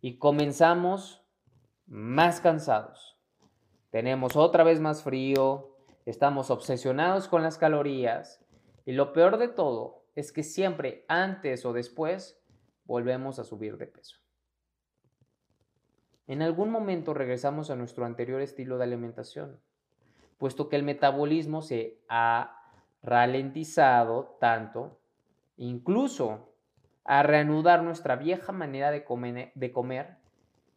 y 0.00 0.18
comenzamos 0.18 1.24
más 1.86 2.40
cansados. 2.40 3.18
Tenemos 3.90 4.36
otra 4.36 4.62
vez 4.62 4.80
más 4.80 5.02
frío, 5.02 5.76
estamos 6.06 6.50
obsesionados 6.50 7.26
con 7.26 7.42
las 7.42 7.58
calorías 7.58 8.44
y 8.86 8.92
lo 8.92 9.12
peor 9.12 9.38
de 9.38 9.48
todo 9.48 10.04
es 10.14 10.32
que 10.32 10.44
siempre 10.44 11.04
antes 11.08 11.64
o 11.64 11.72
después 11.72 12.40
volvemos 12.84 13.38
a 13.38 13.44
subir 13.44 13.76
de 13.76 13.86
peso. 13.86 14.16
En 16.28 16.42
algún 16.42 16.70
momento 16.70 17.12
regresamos 17.12 17.70
a 17.70 17.76
nuestro 17.76 18.04
anterior 18.04 18.40
estilo 18.40 18.78
de 18.78 18.84
alimentación, 18.84 19.60
puesto 20.38 20.68
que 20.68 20.76
el 20.76 20.84
metabolismo 20.84 21.60
se 21.60 22.00
ha 22.08 22.59
ralentizado 23.02 24.36
tanto 24.40 25.00
incluso 25.56 26.54
a 27.04 27.22
reanudar 27.22 27.82
nuestra 27.82 28.16
vieja 28.16 28.52
manera 28.52 28.90
de 28.90 29.04
comer, 29.72 30.16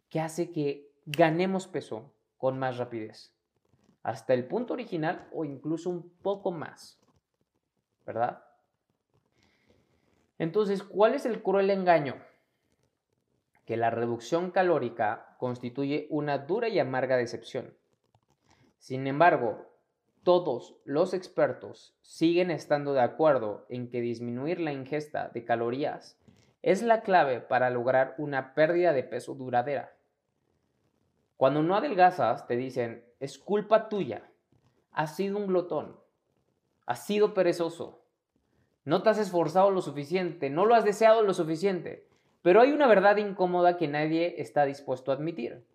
que 0.10 0.20
hace 0.20 0.52
que 0.52 0.92
ganemos 1.06 1.68
peso 1.68 2.14
con 2.38 2.60
más 2.60 2.78
rapidez, 2.78 3.34
hasta 4.04 4.34
el 4.34 4.46
punto 4.48 4.74
original 4.74 5.28
o 5.32 5.46
incluso 5.46 5.90
un 5.90 6.10
poco 6.22 6.52
más, 6.52 7.00
¿verdad? 8.06 8.44
Entonces, 10.38 10.84
¿cuál 10.84 11.14
es 11.14 11.26
el 11.26 11.42
cruel 11.42 11.70
engaño? 11.70 12.22
Que 13.66 13.78
la 13.78 13.90
reducción 13.90 14.52
calórica 14.52 15.36
constituye 15.38 16.08
una 16.10 16.40
dura 16.40 16.68
y 16.68 16.80
amarga 16.80 17.16
decepción. 17.16 17.78
Sin 18.78 19.08
embargo, 19.08 19.73
todos 20.24 20.76
los 20.86 21.14
expertos 21.14 21.96
siguen 22.02 22.50
estando 22.50 22.94
de 22.94 23.02
acuerdo 23.02 23.66
en 23.70 23.90
que 23.90 24.02
disminuir 24.02 24.60
la 24.60 24.72
ingesta 24.72 25.30
de 25.30 25.44
calorías 25.44 26.18
es 26.62 26.82
la 26.82 27.02
clave 27.02 27.42
para 27.42 27.70
lograr 27.70 28.16
una 28.18 28.54
pérdida 28.54 28.94
de 28.94 29.04
peso 29.04 29.36
duradera. 29.36 29.98
Cuando 31.36 31.62
no 31.62 31.76
adelgazas, 31.76 32.48
te 32.48 32.56
dicen, 32.56 33.04
es 33.20 33.38
culpa 33.38 33.90
tuya, 33.90 34.32
has 34.92 35.16
sido 35.16 35.38
un 35.38 35.48
glotón, 35.48 36.00
has 36.86 37.06
sido 37.06 37.34
perezoso, 37.34 38.06
no 38.86 39.04
te 39.04 39.10
has 39.10 39.18
esforzado 39.18 39.72
lo 39.72 39.82
suficiente, 39.82 40.50
no 40.50 40.66
lo 40.66 40.76
has 40.76 40.86
deseado 40.86 41.22
lo 41.22 41.34
suficiente. 41.34 42.08
Pero 42.42 42.60
hay 42.60 42.72
una 42.72 42.88
verdad 42.88 43.18
incómoda 43.18 43.78
que 43.78 43.88
nadie 43.88 44.42
está 44.42 44.66
dispuesto 44.66 45.12
a 45.12 45.16
admitir 45.16 45.66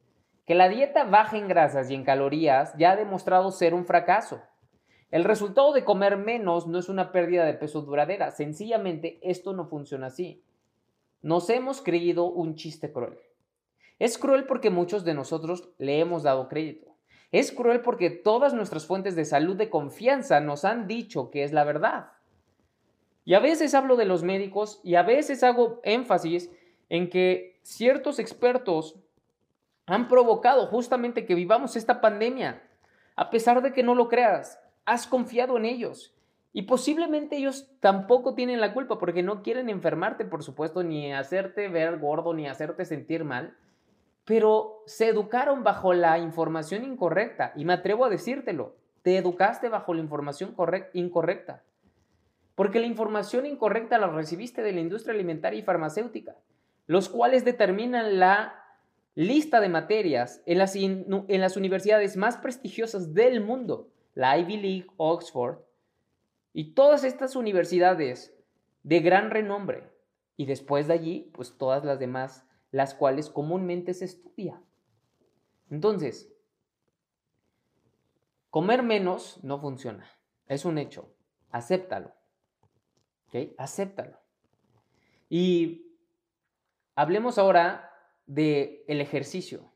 que 0.48 0.54
la 0.54 0.70
dieta 0.70 1.04
baja 1.04 1.36
en 1.36 1.46
grasas 1.46 1.90
y 1.90 1.94
en 1.94 2.04
calorías 2.04 2.72
ya 2.78 2.92
ha 2.92 2.96
demostrado 2.96 3.50
ser 3.50 3.74
un 3.74 3.84
fracaso. 3.84 4.40
El 5.10 5.24
resultado 5.24 5.74
de 5.74 5.84
comer 5.84 6.16
menos 6.16 6.66
no 6.66 6.78
es 6.78 6.88
una 6.88 7.12
pérdida 7.12 7.44
de 7.44 7.52
peso 7.52 7.82
duradera, 7.82 8.30
sencillamente 8.30 9.18
esto 9.20 9.52
no 9.52 9.66
funciona 9.66 10.06
así. 10.06 10.42
Nos 11.20 11.50
hemos 11.50 11.82
creído 11.82 12.24
un 12.24 12.54
chiste 12.54 12.90
cruel. 12.90 13.18
Es 13.98 14.16
cruel 14.16 14.44
porque 14.46 14.70
muchos 14.70 15.04
de 15.04 15.12
nosotros 15.12 15.68
le 15.76 16.00
hemos 16.00 16.22
dado 16.22 16.48
crédito. 16.48 16.94
Es 17.30 17.52
cruel 17.52 17.82
porque 17.82 18.08
todas 18.08 18.54
nuestras 18.54 18.86
fuentes 18.86 19.14
de 19.16 19.26
salud 19.26 19.54
de 19.54 19.68
confianza 19.68 20.40
nos 20.40 20.64
han 20.64 20.86
dicho 20.86 21.30
que 21.30 21.44
es 21.44 21.52
la 21.52 21.64
verdad. 21.64 22.12
Y 23.26 23.34
a 23.34 23.40
veces 23.40 23.74
hablo 23.74 23.96
de 23.96 24.06
los 24.06 24.22
médicos 24.22 24.80
y 24.82 24.94
a 24.94 25.02
veces 25.02 25.42
hago 25.42 25.80
énfasis 25.82 26.50
en 26.88 27.10
que 27.10 27.60
ciertos 27.64 28.18
expertos 28.18 28.98
han 29.88 30.06
provocado 30.06 30.66
justamente 30.66 31.24
que 31.24 31.34
vivamos 31.34 31.74
esta 31.74 32.00
pandemia. 32.00 32.62
A 33.16 33.30
pesar 33.30 33.62
de 33.62 33.72
que 33.72 33.82
no 33.82 33.94
lo 33.94 34.08
creas, 34.08 34.60
has 34.84 35.06
confiado 35.06 35.56
en 35.56 35.64
ellos. 35.64 36.14
Y 36.52 36.62
posiblemente 36.62 37.36
ellos 37.36 37.70
tampoco 37.80 38.34
tienen 38.34 38.60
la 38.60 38.74
culpa 38.74 38.98
porque 38.98 39.22
no 39.22 39.42
quieren 39.42 39.68
enfermarte, 39.70 40.24
por 40.24 40.42
supuesto, 40.42 40.82
ni 40.82 41.12
hacerte 41.12 41.68
ver 41.68 41.98
gordo, 41.98 42.34
ni 42.34 42.46
hacerte 42.46 42.84
sentir 42.84 43.24
mal. 43.24 43.56
Pero 44.24 44.82
se 44.86 45.08
educaron 45.08 45.64
bajo 45.64 45.94
la 45.94 46.18
información 46.18 46.84
incorrecta. 46.84 47.52
Y 47.56 47.64
me 47.64 47.72
atrevo 47.72 48.04
a 48.04 48.10
decírtelo, 48.10 48.76
te 49.02 49.16
educaste 49.16 49.68
bajo 49.68 49.94
la 49.94 50.00
información 50.00 50.54
incorrecta. 50.92 51.62
Porque 52.54 52.80
la 52.80 52.86
información 52.86 53.46
incorrecta 53.46 53.98
la 53.98 54.08
recibiste 54.08 54.62
de 54.62 54.72
la 54.72 54.80
industria 54.80 55.14
alimentaria 55.14 55.60
y 55.60 55.62
farmacéutica, 55.62 56.34
los 56.86 57.08
cuales 57.08 57.44
determinan 57.44 58.18
la 58.18 58.67
lista 59.14 59.60
de 59.60 59.68
materias 59.68 60.42
en 60.46 60.58
las, 60.58 60.76
en 60.76 61.40
las 61.40 61.56
universidades 61.56 62.16
más 62.16 62.36
prestigiosas 62.36 63.14
del 63.14 63.40
mundo, 63.40 63.90
la 64.14 64.38
Ivy 64.38 64.56
League, 64.56 64.86
Oxford, 64.96 65.58
y 66.52 66.74
todas 66.74 67.04
estas 67.04 67.36
universidades 67.36 68.34
de 68.82 69.00
gran 69.00 69.30
renombre. 69.30 69.92
Y 70.36 70.46
después 70.46 70.86
de 70.86 70.94
allí, 70.94 71.30
pues 71.34 71.56
todas 71.58 71.84
las 71.84 71.98
demás, 71.98 72.44
las 72.70 72.94
cuales 72.94 73.28
comúnmente 73.28 73.94
se 73.94 74.04
estudia. 74.04 74.62
Entonces, 75.70 76.32
comer 78.50 78.82
menos 78.82 79.42
no 79.42 79.60
funciona. 79.60 80.06
Es 80.46 80.64
un 80.64 80.78
hecho. 80.78 81.12
Acéptalo. 81.50 82.12
¿Ok? 83.28 83.52
Acéptalo. 83.58 84.18
Y 85.28 85.96
hablemos 86.94 87.38
ahora 87.38 87.87
del 88.28 88.84
el 88.86 89.00
ejercicio, 89.00 89.72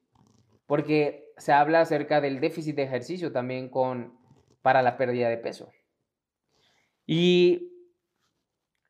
porque 0.67 1.33
se 1.39 1.53
habla 1.53 1.81
acerca 1.81 2.21
del 2.21 2.39
déficit 2.39 2.77
de 2.77 2.85
ejercicio 2.85 3.33
también 3.33 3.69
con, 3.69 4.17
para 4.63 4.83
la 4.83 4.97
pérdida 4.97 5.29
de 5.29 5.39
peso. 5.39 5.71
Y 7.07 7.73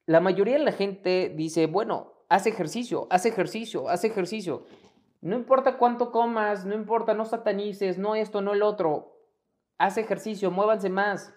la 0.05 0.20
mayoría 0.20 0.59
de 0.59 0.64
la 0.64 0.72
gente 0.72 1.33
dice, 1.35 1.66
bueno, 1.66 2.12
haz 2.29 2.46
ejercicio, 2.46 3.07
haz 3.11 3.25
ejercicio, 3.25 3.88
haz 3.88 4.05
ejercicio. 4.05 4.66
No 5.20 5.37
importa 5.37 5.79
cuánto 5.79 6.11
comas, 6.11 6.66
no 6.66 6.75
importa, 6.75 7.14
no 7.14 7.25
satanices, 7.25 7.96
no 7.96 8.16
esto, 8.16 8.42
no 8.42 8.53
el 8.53 8.62
otro. 8.62 9.16
Haz 9.79 9.96
ejercicio, 9.96 10.51
muévanse 10.51 10.90
más. 10.90 11.33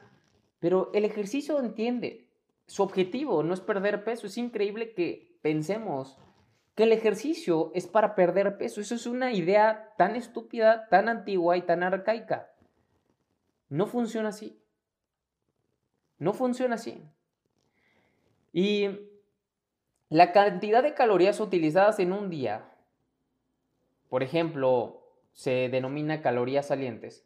Pero 0.60 0.90
el 0.94 1.06
ejercicio 1.06 1.60
entiende, 1.60 2.28
su 2.66 2.82
objetivo 2.82 3.44
no 3.44 3.54
es 3.54 3.62
perder 3.62 4.04
peso. 4.04 4.26
Es 4.26 4.38
increíble 4.38 4.94
que 4.94 5.38
pensemos 5.42 6.18
que 6.76 6.84
el 6.84 6.92
ejercicio 6.92 7.72
es 7.74 7.88
para 7.88 8.16
perder 8.16 8.58
peso. 8.58 8.82
Eso 8.82 8.96
es 8.96 9.06
una 9.08 9.32
idea 9.32 9.94
tan 9.98 10.16
estúpida, 10.16 10.88
tan 10.90 11.08
antigua 11.08 11.58
y 11.58 11.62
tan 11.62 11.84
arcaica. 11.84 12.52
No 13.70 13.88
funciona 13.88 14.30
así. 14.30 14.62
No 16.18 16.34
funciona 16.34 16.76
así. 16.76 17.02
Y 18.52 18.90
la 20.10 20.32
cantidad 20.34 20.84
de 20.84 20.94
calorías 20.94 21.40
utilizadas 21.40 22.00
en 22.00 22.14
un 22.14 22.30
día, 22.30 22.72
por 24.10 24.22
ejemplo, 24.22 25.02
se 25.32 25.70
denomina 25.70 26.22
calorías 26.22 26.68
salientes. 26.68 27.26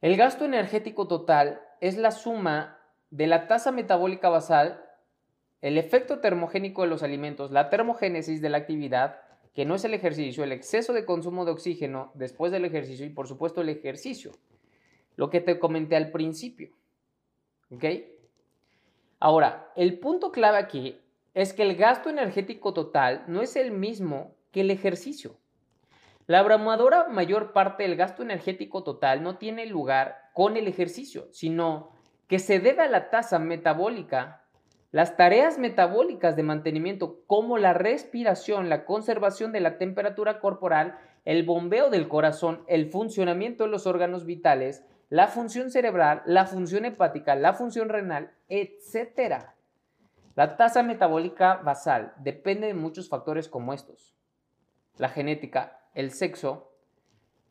El 0.00 0.16
gasto 0.16 0.44
energético 0.44 1.06
total 1.06 1.60
es 1.80 1.96
la 1.96 2.10
suma 2.10 2.78
de 3.10 3.26
la 3.26 3.46
tasa 3.46 3.72
metabólica 3.72 4.28
basal 4.28 4.84
el 5.62 5.78
efecto 5.78 6.18
termogénico 6.18 6.82
de 6.82 6.88
los 6.88 7.04
alimentos, 7.04 7.52
la 7.52 7.70
termogénesis 7.70 8.42
de 8.42 8.50
la 8.50 8.58
actividad, 8.58 9.20
que 9.54 9.64
no 9.64 9.76
es 9.76 9.84
el 9.84 9.94
ejercicio, 9.94 10.42
el 10.42 10.52
exceso 10.52 10.92
de 10.92 11.04
consumo 11.04 11.44
de 11.44 11.52
oxígeno 11.52 12.10
después 12.14 12.50
del 12.50 12.64
ejercicio 12.64 13.06
y 13.06 13.10
por 13.10 13.28
supuesto 13.28 13.60
el 13.60 13.68
ejercicio. 13.68 14.32
Lo 15.14 15.30
que 15.30 15.40
te 15.40 15.58
comenté 15.58 15.94
al 15.94 16.10
principio. 16.10 16.72
¿Ok? 17.70 17.84
Ahora, 19.20 19.70
el 19.76 20.00
punto 20.00 20.32
clave 20.32 20.58
aquí 20.58 21.00
es 21.32 21.52
que 21.52 21.62
el 21.62 21.76
gasto 21.76 22.10
energético 22.10 22.74
total 22.74 23.24
no 23.28 23.40
es 23.40 23.54
el 23.54 23.70
mismo 23.70 24.34
que 24.50 24.62
el 24.62 24.70
ejercicio. 24.70 25.36
La 26.26 26.40
abrumadora 26.40 27.08
mayor 27.08 27.52
parte 27.52 27.84
del 27.84 27.96
gasto 27.96 28.22
energético 28.22 28.82
total 28.82 29.22
no 29.22 29.38
tiene 29.38 29.66
lugar 29.66 30.30
con 30.34 30.56
el 30.56 30.66
ejercicio, 30.66 31.28
sino 31.30 31.92
que 32.26 32.38
se 32.38 32.58
debe 32.58 32.82
a 32.82 32.88
la 32.88 33.10
tasa 33.10 33.38
metabólica 33.38 34.41
las 34.92 35.16
tareas 35.16 35.58
metabólicas 35.58 36.36
de 36.36 36.42
mantenimiento 36.42 37.22
como 37.26 37.56
la 37.56 37.72
respiración, 37.72 38.68
la 38.68 38.84
conservación 38.84 39.50
de 39.50 39.60
la 39.60 39.78
temperatura 39.78 40.38
corporal, 40.38 40.98
el 41.24 41.44
bombeo 41.44 41.88
del 41.88 42.08
corazón, 42.08 42.62
el 42.68 42.90
funcionamiento 42.90 43.64
de 43.64 43.70
los 43.70 43.86
órganos 43.86 44.26
vitales, 44.26 44.84
la 45.08 45.28
función 45.28 45.70
cerebral, 45.70 46.22
la 46.26 46.44
función 46.46 46.84
hepática, 46.84 47.34
la 47.34 47.54
función 47.54 47.88
renal, 47.88 48.32
etc. 48.48 49.46
La 50.34 50.56
tasa 50.56 50.82
metabólica 50.82 51.56
basal 51.56 52.12
depende 52.18 52.66
de 52.66 52.74
muchos 52.74 53.08
factores 53.08 53.48
como 53.48 53.72
estos. 53.72 54.14
La 54.98 55.08
genética, 55.08 55.80
el 55.94 56.10
sexo, 56.10 56.72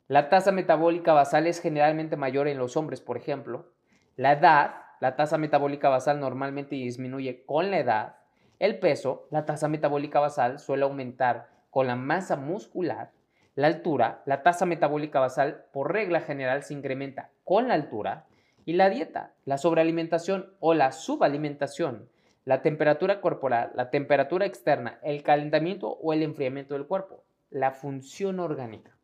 la 0.06 0.28
tasa 0.28 0.52
metabólica 0.52 1.12
basal 1.12 1.48
es 1.48 1.60
generalmente 1.60 2.16
mayor 2.16 2.46
en 2.46 2.58
los 2.58 2.76
hombres, 2.76 3.00
por 3.00 3.16
ejemplo, 3.16 3.72
la 4.14 4.32
edad, 4.32 4.81
la 5.02 5.16
tasa 5.16 5.36
metabólica 5.36 5.88
basal 5.88 6.20
normalmente 6.20 6.76
disminuye 6.76 7.42
con 7.44 7.72
la 7.72 7.80
edad. 7.80 8.14
El 8.60 8.78
peso, 8.78 9.26
la 9.32 9.44
tasa 9.44 9.66
metabólica 9.66 10.20
basal 10.20 10.60
suele 10.60 10.84
aumentar 10.84 11.48
con 11.70 11.88
la 11.88 11.96
masa 11.96 12.36
muscular. 12.36 13.10
La 13.56 13.66
altura, 13.66 14.22
la 14.26 14.44
tasa 14.44 14.64
metabólica 14.64 15.18
basal 15.18 15.64
por 15.72 15.92
regla 15.92 16.20
general 16.20 16.62
se 16.62 16.74
incrementa 16.74 17.30
con 17.42 17.66
la 17.66 17.74
altura. 17.74 18.26
Y 18.64 18.74
la 18.74 18.90
dieta, 18.90 19.32
la 19.44 19.58
sobrealimentación 19.58 20.54
o 20.60 20.72
la 20.72 20.92
subalimentación, 20.92 22.08
la 22.44 22.62
temperatura 22.62 23.20
corporal, 23.20 23.72
la 23.74 23.90
temperatura 23.90 24.46
externa, 24.46 25.00
el 25.02 25.24
calentamiento 25.24 25.88
o 25.88 26.12
el 26.12 26.22
enfriamiento 26.22 26.74
del 26.74 26.86
cuerpo, 26.86 27.24
la 27.50 27.72
función 27.72 28.38
orgánica. 28.38 28.96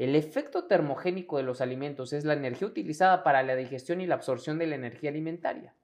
El 0.00 0.16
efecto 0.16 0.64
termogénico 0.64 1.36
de 1.36 1.42
los 1.42 1.60
alimentos 1.60 2.14
es 2.14 2.24
la 2.24 2.32
energía 2.32 2.66
utilizada 2.66 3.22
para 3.22 3.42
la 3.42 3.54
digestión 3.54 4.00
y 4.00 4.06
la 4.06 4.14
absorción 4.14 4.56
de 4.56 4.66
la 4.66 4.76
energía 4.76 5.10
alimentaria. 5.10 5.74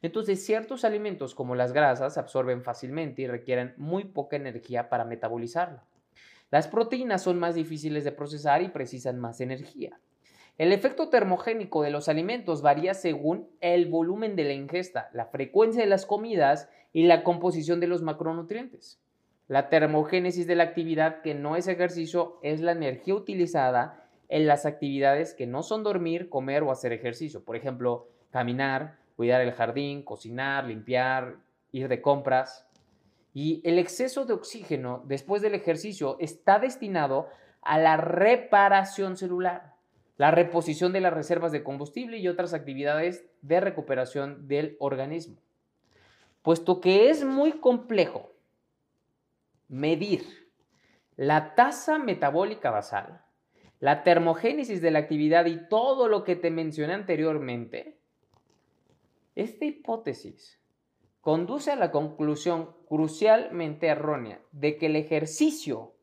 Entonces, 0.00 0.42
ciertos 0.46 0.82
alimentos 0.82 1.34
como 1.34 1.54
las 1.54 1.74
grasas 1.74 2.16
absorben 2.16 2.62
fácilmente 2.62 3.20
y 3.20 3.26
requieren 3.26 3.74
muy 3.76 4.04
poca 4.04 4.36
energía 4.36 4.88
para 4.88 5.04
metabolizarla. 5.04 5.84
Las 6.50 6.68
proteínas 6.68 7.22
son 7.22 7.38
más 7.38 7.54
difíciles 7.54 8.02
de 8.04 8.12
procesar 8.12 8.62
y 8.62 8.70
precisan 8.70 9.20
más 9.20 9.42
energía. 9.42 10.00
El 10.56 10.72
efecto 10.72 11.10
termogénico 11.10 11.82
de 11.82 11.90
los 11.90 12.08
alimentos 12.08 12.62
varía 12.62 12.94
según 12.94 13.50
el 13.60 13.90
volumen 13.90 14.36
de 14.36 14.44
la 14.44 14.54
ingesta, 14.54 15.10
la 15.12 15.26
frecuencia 15.26 15.82
de 15.82 15.88
las 15.90 16.06
comidas 16.06 16.70
y 16.94 17.02
la 17.02 17.22
composición 17.24 17.78
de 17.78 17.88
los 17.88 18.00
macronutrientes. 18.00 18.99
La 19.50 19.68
termogénesis 19.68 20.46
de 20.46 20.54
la 20.54 20.62
actividad 20.62 21.22
que 21.22 21.34
no 21.34 21.56
es 21.56 21.66
ejercicio 21.66 22.38
es 22.40 22.60
la 22.60 22.70
energía 22.70 23.16
utilizada 23.16 24.06
en 24.28 24.46
las 24.46 24.64
actividades 24.64 25.34
que 25.34 25.48
no 25.48 25.64
son 25.64 25.82
dormir, 25.82 26.28
comer 26.28 26.62
o 26.62 26.70
hacer 26.70 26.92
ejercicio. 26.92 27.44
Por 27.44 27.56
ejemplo, 27.56 28.06
caminar, 28.30 28.98
cuidar 29.16 29.40
el 29.40 29.50
jardín, 29.50 30.04
cocinar, 30.04 30.66
limpiar, 30.66 31.38
ir 31.72 31.88
de 31.88 32.00
compras. 32.00 32.64
Y 33.34 33.60
el 33.64 33.80
exceso 33.80 34.24
de 34.24 34.34
oxígeno 34.34 35.02
después 35.06 35.42
del 35.42 35.56
ejercicio 35.56 36.16
está 36.20 36.60
destinado 36.60 37.26
a 37.60 37.76
la 37.80 37.96
reparación 37.96 39.16
celular, 39.16 39.74
la 40.16 40.30
reposición 40.30 40.92
de 40.92 41.00
las 41.00 41.12
reservas 41.12 41.50
de 41.50 41.64
combustible 41.64 42.18
y 42.18 42.28
otras 42.28 42.54
actividades 42.54 43.26
de 43.42 43.58
recuperación 43.58 44.46
del 44.46 44.76
organismo. 44.78 45.38
Puesto 46.42 46.80
que 46.80 47.10
es 47.10 47.24
muy 47.24 47.54
complejo 47.54 48.30
medir 49.70 50.50
la 51.16 51.54
tasa 51.54 51.98
metabólica 51.98 52.70
basal, 52.70 53.24
la 53.78 54.02
termogénesis 54.02 54.82
de 54.82 54.90
la 54.90 54.98
actividad 54.98 55.46
y 55.46 55.68
todo 55.68 56.08
lo 56.08 56.24
que 56.24 56.36
te 56.36 56.50
mencioné 56.50 56.92
anteriormente, 56.94 57.98
esta 59.36 59.64
hipótesis 59.64 60.60
conduce 61.20 61.70
a 61.70 61.76
la 61.76 61.90
conclusión 61.90 62.74
crucialmente 62.88 63.86
errónea 63.86 64.40
de 64.52 64.76
que 64.76 64.86
el 64.86 64.96
ejercicio 64.96 65.94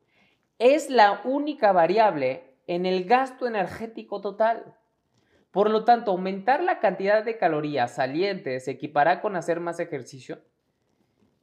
es 0.59 0.89
la 0.89 1.21
única 1.25 1.71
variable 1.71 2.55
en 2.67 2.85
el 2.85 3.03
gasto 3.03 3.47
energético 3.47 4.21
total. 4.21 4.75
Por 5.51 5.69
lo 5.69 5.83
tanto, 5.83 6.11
aumentar 6.11 6.63
la 6.63 6.79
cantidad 6.79 7.23
de 7.23 7.37
calorías 7.37 7.95
salientes 7.95 8.65
se 8.65 8.71
equipará 8.71 9.21
con 9.21 9.35
hacer 9.35 9.59
más 9.59 9.79
ejercicio. 9.79 10.39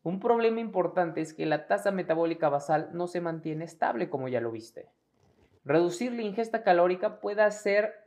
Un 0.05 0.21
problema 0.21 0.61
importante 0.61 1.23
es 1.23 1.33
que 1.33 1.47
la 1.47 1.67
tasa 1.67 1.91
metabólica 1.91 2.51
basal 2.51 2.91
no 2.93 3.07
se 3.07 3.23
mantiene 3.23 3.65
estable, 3.65 4.11
como 4.11 4.29
ya 4.29 4.41
lo 4.41 4.51
viste. 4.51 4.91
Reducir 5.65 6.13
la 6.13 6.21
ingesta 6.21 6.63
calórica 6.63 7.21
puede 7.21 7.41
hacer 7.41 8.05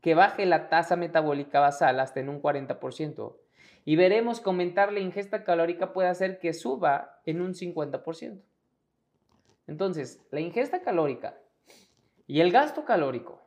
que 0.00 0.14
baje 0.14 0.46
la 0.46 0.70
tasa 0.70 0.96
metabólica 0.96 1.60
basal 1.60 2.00
hasta 2.00 2.20
en 2.20 2.30
un 2.30 2.40
40%. 2.40 3.36
Y 3.84 3.96
veremos 3.96 4.40
que 4.40 4.48
aumentar 4.48 4.90
la 4.90 5.00
ingesta 5.00 5.44
calórica 5.44 5.92
puede 5.92 6.08
hacer 6.08 6.38
que 6.38 6.54
suba 6.54 7.20
en 7.26 7.42
un 7.42 7.52
50%. 7.52 8.40
Entonces, 9.66 10.26
la 10.30 10.40
ingesta 10.40 10.80
calórica 10.80 11.36
y 12.26 12.40
el 12.40 12.52
gasto 12.52 12.86
calórico 12.86 13.42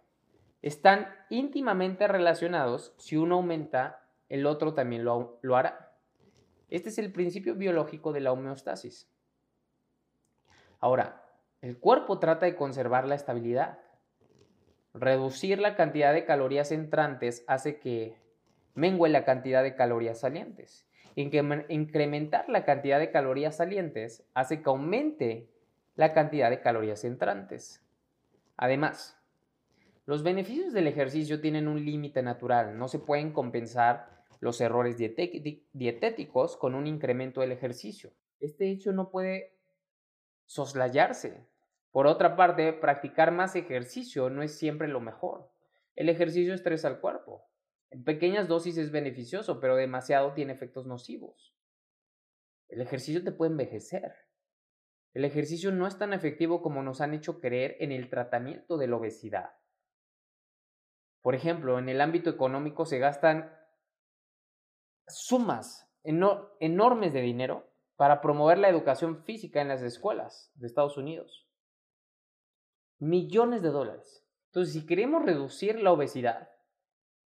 están 0.62 1.08
íntimamente 1.32 2.08
relacionados. 2.08 2.94
Si 2.98 3.18
uno 3.18 3.36
aumenta, 3.36 4.04
el 4.30 4.46
otro 4.46 4.76
también 4.76 5.04
lo, 5.04 5.40
lo 5.42 5.56
hará. 5.56 5.87
Este 6.70 6.90
es 6.90 6.98
el 6.98 7.12
principio 7.12 7.56
biológico 7.56 8.12
de 8.12 8.22
la 8.22 8.32
homeostasis. 8.32 9.10
Ahora, 10.80 11.24
el 11.62 11.78
cuerpo 11.78 12.20
trata 12.20 12.46
de 12.46 12.56
conservar 12.56 13.08
la 13.08 13.16
estabilidad. 13.16 13.80
Reducir 14.94 15.60
la 15.60 15.76
cantidad 15.76 16.14
de 16.14 16.26
calorías 16.26 16.72
entrantes 16.72 17.44
hace 17.48 17.80
que 17.80 18.18
mengue 18.74 19.10
la 19.10 19.26
cantidad 19.26 19.64
de 19.64 19.76
calorías 19.76 20.20
salientes. 20.20 20.86
Incrementar 21.16 22.48
la 22.48 22.64
cantidad 22.64 23.00
de 23.00 23.12
calorías 23.12 23.58
salientes 23.58 24.24
hace 24.34 24.62
que 24.62 24.70
aumente 24.70 25.50
la 25.96 26.14
cantidad 26.14 26.50
de 26.50 26.62
calorías 26.62 27.04
entrantes. 27.04 27.84
Además, 28.56 29.18
los 30.06 30.22
beneficios 30.22 30.74
del 30.74 30.88
ejercicio 30.88 31.42
tienen 31.42 31.68
un 31.68 31.84
límite 31.84 32.22
natural, 32.22 32.78
no 32.78 32.88
se 32.88 33.00
pueden 33.00 33.34
compensar 33.34 34.17
los 34.40 34.62
errores 34.62 34.98
dietéticos 34.98 36.58
con 36.58 36.76
un 36.76 36.88
incremento 36.88 37.42
del 37.42 37.52
ejercicio. 37.52 38.14
Este 38.40 38.70
hecho 38.70 38.92
no 38.92 39.10
puede 39.10 39.58
soslayarse. 40.46 41.48
Por 41.92 42.08
otra 42.08 42.36
parte, 42.36 42.74
practicar 42.74 43.32
más 43.32 43.56
ejercicio 43.56 44.30
no 44.30 44.44
es 44.44 44.58
siempre 44.58 44.88
lo 44.88 45.00
mejor. 45.00 45.52
El 45.96 46.10
ejercicio 46.10 46.54
estresa 46.54 46.88
al 46.88 47.00
cuerpo. 47.00 47.50
En 47.90 48.04
pequeñas 48.04 48.48
dosis 48.48 48.78
es 48.78 48.92
beneficioso, 48.92 49.60
pero 49.60 49.76
demasiado 49.76 50.34
tiene 50.34 50.54
efectos 50.54 50.86
nocivos. 50.86 51.56
El 52.68 52.82
ejercicio 52.82 53.24
te 53.24 53.32
puede 53.32 53.52
envejecer. 53.52 54.14
El 55.14 55.26
ejercicio 55.26 55.72
no 55.72 55.88
es 55.88 55.98
tan 55.98 56.14
efectivo 56.14 56.62
como 56.62 56.84
nos 56.84 57.02
han 57.02 57.14
hecho 57.14 57.40
creer 57.40 57.78
en 57.80 57.92
el 57.92 58.10
tratamiento 58.10 58.78
de 58.78 58.88
la 58.88 58.98
obesidad. 58.98 59.52
Por 61.22 61.34
ejemplo, 61.34 61.80
en 61.80 61.90
el 61.90 62.02
ámbito 62.02 62.30
económico 62.30 62.86
se 62.86 63.00
gastan 63.00 63.57
sumas 65.08 65.90
enormes 66.04 67.14
de 67.14 67.22
dinero 67.22 67.70
para 67.96 68.22
promover 68.22 68.58
la 68.58 68.70
educación 68.70 69.24
física 69.24 69.62
en 69.62 69.68
las 69.68 69.82
escuelas 69.82 70.52
de 70.56 70.68
Estados 70.68 70.98
Unidos. 70.98 71.48
Millones 73.00 73.62
de 73.62 73.70
dólares. 73.70 74.26
Entonces, 74.48 74.74
si 74.74 74.86
queremos 74.86 75.24
reducir 75.24 75.80
la 75.82 75.92
obesidad, 75.92 76.50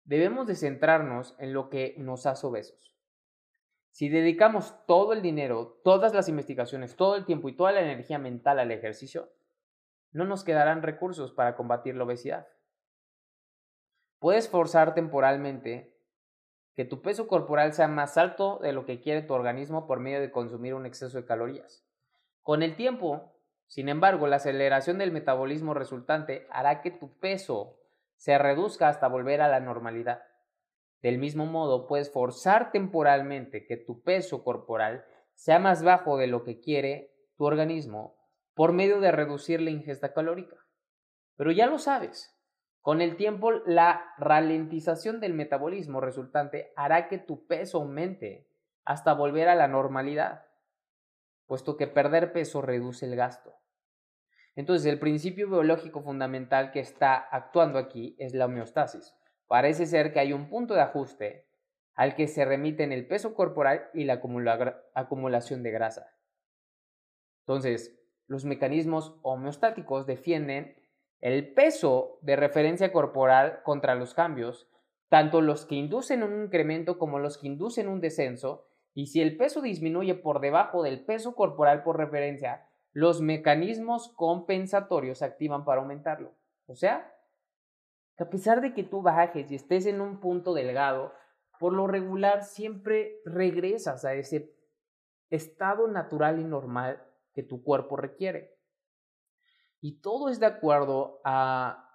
debemos 0.04 0.46
de 0.46 0.54
centrarnos 0.54 1.36
en 1.38 1.52
lo 1.52 1.68
que 1.68 1.94
nos 1.98 2.26
hace 2.26 2.46
obesos. 2.46 2.96
Si 3.90 4.08
dedicamos 4.08 4.74
todo 4.86 5.12
el 5.12 5.20
dinero, 5.20 5.80
todas 5.84 6.14
las 6.14 6.28
investigaciones, 6.28 6.96
todo 6.96 7.14
el 7.16 7.26
tiempo 7.26 7.48
y 7.48 7.56
toda 7.56 7.72
la 7.72 7.82
energía 7.82 8.18
mental 8.18 8.58
al 8.58 8.70
ejercicio, 8.70 9.32
no 10.12 10.24
nos 10.24 10.44
quedarán 10.44 10.82
recursos 10.82 11.32
para 11.32 11.56
combatir 11.56 11.96
la 11.96 12.04
obesidad. 12.04 12.48
Puedes 14.18 14.48
forzar 14.48 14.94
temporalmente 14.94 15.91
que 16.74 16.84
tu 16.84 17.02
peso 17.02 17.26
corporal 17.26 17.72
sea 17.72 17.88
más 17.88 18.16
alto 18.16 18.58
de 18.62 18.72
lo 18.72 18.86
que 18.86 19.00
quiere 19.00 19.22
tu 19.22 19.34
organismo 19.34 19.86
por 19.86 20.00
medio 20.00 20.20
de 20.20 20.30
consumir 20.30 20.74
un 20.74 20.86
exceso 20.86 21.18
de 21.18 21.26
calorías. 21.26 21.84
Con 22.42 22.62
el 22.62 22.76
tiempo, 22.76 23.32
sin 23.66 23.88
embargo, 23.88 24.26
la 24.26 24.36
aceleración 24.36 24.98
del 24.98 25.12
metabolismo 25.12 25.74
resultante 25.74 26.46
hará 26.50 26.80
que 26.80 26.90
tu 26.90 27.18
peso 27.18 27.78
se 28.16 28.38
reduzca 28.38 28.88
hasta 28.88 29.08
volver 29.08 29.40
a 29.40 29.48
la 29.48 29.60
normalidad. 29.60 30.22
Del 31.00 31.18
mismo 31.18 31.46
modo, 31.46 31.86
puedes 31.86 32.12
forzar 32.12 32.70
temporalmente 32.70 33.66
que 33.66 33.76
tu 33.76 34.02
peso 34.02 34.44
corporal 34.44 35.04
sea 35.34 35.58
más 35.58 35.82
bajo 35.82 36.16
de 36.16 36.28
lo 36.28 36.44
que 36.44 36.60
quiere 36.60 37.12
tu 37.36 37.44
organismo 37.44 38.16
por 38.54 38.72
medio 38.72 39.00
de 39.00 39.10
reducir 39.10 39.60
la 39.60 39.70
ingesta 39.70 40.12
calórica. 40.12 40.56
Pero 41.36 41.50
ya 41.50 41.66
lo 41.66 41.78
sabes, 41.78 42.32
con 42.82 43.00
el 43.00 43.16
tiempo 43.16 43.52
la 43.52 44.12
ralentización 44.18 45.20
del 45.20 45.34
metabolismo 45.34 46.00
resultante 46.00 46.72
hará 46.76 47.08
que 47.08 47.18
tu 47.18 47.46
peso 47.46 47.78
aumente 47.78 48.48
hasta 48.84 49.14
volver 49.14 49.48
a 49.48 49.54
la 49.54 49.68
normalidad, 49.68 50.46
puesto 51.46 51.76
que 51.76 51.86
perder 51.86 52.32
peso 52.32 52.60
reduce 52.60 53.06
el 53.06 53.14
gasto. 53.14 53.54
Entonces, 54.56 54.92
el 54.92 54.98
principio 54.98 55.48
biológico 55.48 56.02
fundamental 56.02 56.72
que 56.72 56.80
está 56.80 57.14
actuando 57.14 57.78
aquí 57.78 58.16
es 58.18 58.34
la 58.34 58.46
homeostasis. 58.46 59.14
Parece 59.46 59.86
ser 59.86 60.12
que 60.12 60.20
hay 60.20 60.32
un 60.32 60.48
punto 60.50 60.74
de 60.74 60.82
ajuste 60.82 61.46
al 61.94 62.16
que 62.16 62.26
se 62.26 62.44
remiten 62.44 62.90
el 62.90 63.06
peso 63.06 63.34
corporal 63.34 63.90
y 63.94 64.04
la 64.04 64.20
acumulación 64.94 65.62
de 65.62 65.70
grasa. 65.70 66.12
Entonces, 67.46 67.96
los 68.26 68.44
mecanismos 68.44 69.18
homeostáticos 69.22 70.06
defienden 70.06 70.81
el 71.22 71.54
peso 71.54 72.18
de 72.20 72.36
referencia 72.36 72.92
corporal 72.92 73.62
contra 73.62 73.94
los 73.94 74.12
cambios, 74.12 74.68
tanto 75.08 75.40
los 75.40 75.64
que 75.64 75.76
inducen 75.76 76.24
un 76.24 76.42
incremento 76.44 76.98
como 76.98 77.20
los 77.20 77.38
que 77.38 77.46
inducen 77.46 77.88
un 77.88 78.00
descenso, 78.00 78.66
y 78.92 79.06
si 79.06 79.22
el 79.22 79.36
peso 79.36 79.62
disminuye 79.62 80.14
por 80.14 80.40
debajo 80.40 80.82
del 80.82 81.04
peso 81.04 81.34
corporal 81.34 81.84
por 81.84 81.96
referencia, 81.96 82.66
los 82.92 83.22
mecanismos 83.22 84.12
compensatorios 84.16 85.18
se 85.18 85.24
activan 85.24 85.64
para 85.64 85.80
aumentarlo. 85.80 86.34
O 86.66 86.74
sea, 86.74 87.14
a 88.18 88.28
pesar 88.28 88.60
de 88.60 88.74
que 88.74 88.82
tú 88.82 89.00
bajes 89.00 89.50
y 89.50 89.54
estés 89.54 89.86
en 89.86 90.00
un 90.00 90.18
punto 90.18 90.54
delgado, 90.54 91.12
por 91.60 91.72
lo 91.72 91.86
regular 91.86 92.42
siempre 92.42 93.20
regresas 93.24 94.04
a 94.04 94.14
ese 94.14 94.52
estado 95.30 95.86
natural 95.86 96.40
y 96.40 96.44
normal 96.44 97.00
que 97.32 97.44
tu 97.44 97.62
cuerpo 97.62 97.96
requiere. 97.96 98.56
Y 99.82 100.00
todo 100.00 100.28
es 100.28 100.38
de 100.38 100.46
acuerdo 100.46 101.20
a 101.24 101.90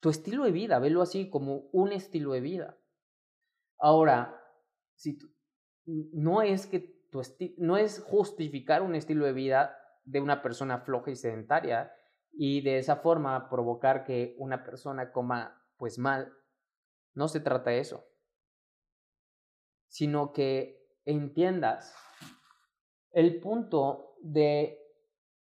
tu 0.00 0.10
estilo 0.10 0.44
de 0.44 0.52
vida, 0.52 0.78
velo 0.78 1.00
así 1.00 1.30
como 1.30 1.68
un 1.72 1.90
estilo 1.90 2.32
de 2.32 2.40
vida. 2.40 2.78
Ahora, 3.78 4.38
si 4.94 5.18
no 5.86 6.42
es 6.42 6.66
que 6.66 6.80
tu 7.10 7.22
no 7.56 7.78
es 7.78 8.02
justificar 8.02 8.82
un 8.82 8.94
estilo 8.94 9.24
de 9.24 9.32
vida 9.32 9.76
de 10.04 10.20
una 10.20 10.42
persona 10.42 10.80
floja 10.80 11.10
y 11.10 11.16
sedentaria, 11.16 11.90
y 12.32 12.60
de 12.60 12.78
esa 12.78 12.96
forma 12.96 13.48
provocar 13.48 14.04
que 14.04 14.34
una 14.38 14.62
persona 14.62 15.10
coma 15.10 15.58
pues 15.78 15.98
mal. 15.98 16.32
No 17.14 17.28
se 17.28 17.40
trata 17.40 17.70
de 17.70 17.80
eso, 17.80 18.06
sino 19.88 20.32
que 20.32 20.86
entiendas 21.04 21.94
el 23.10 23.40
punto 23.40 24.16
de 24.20 24.78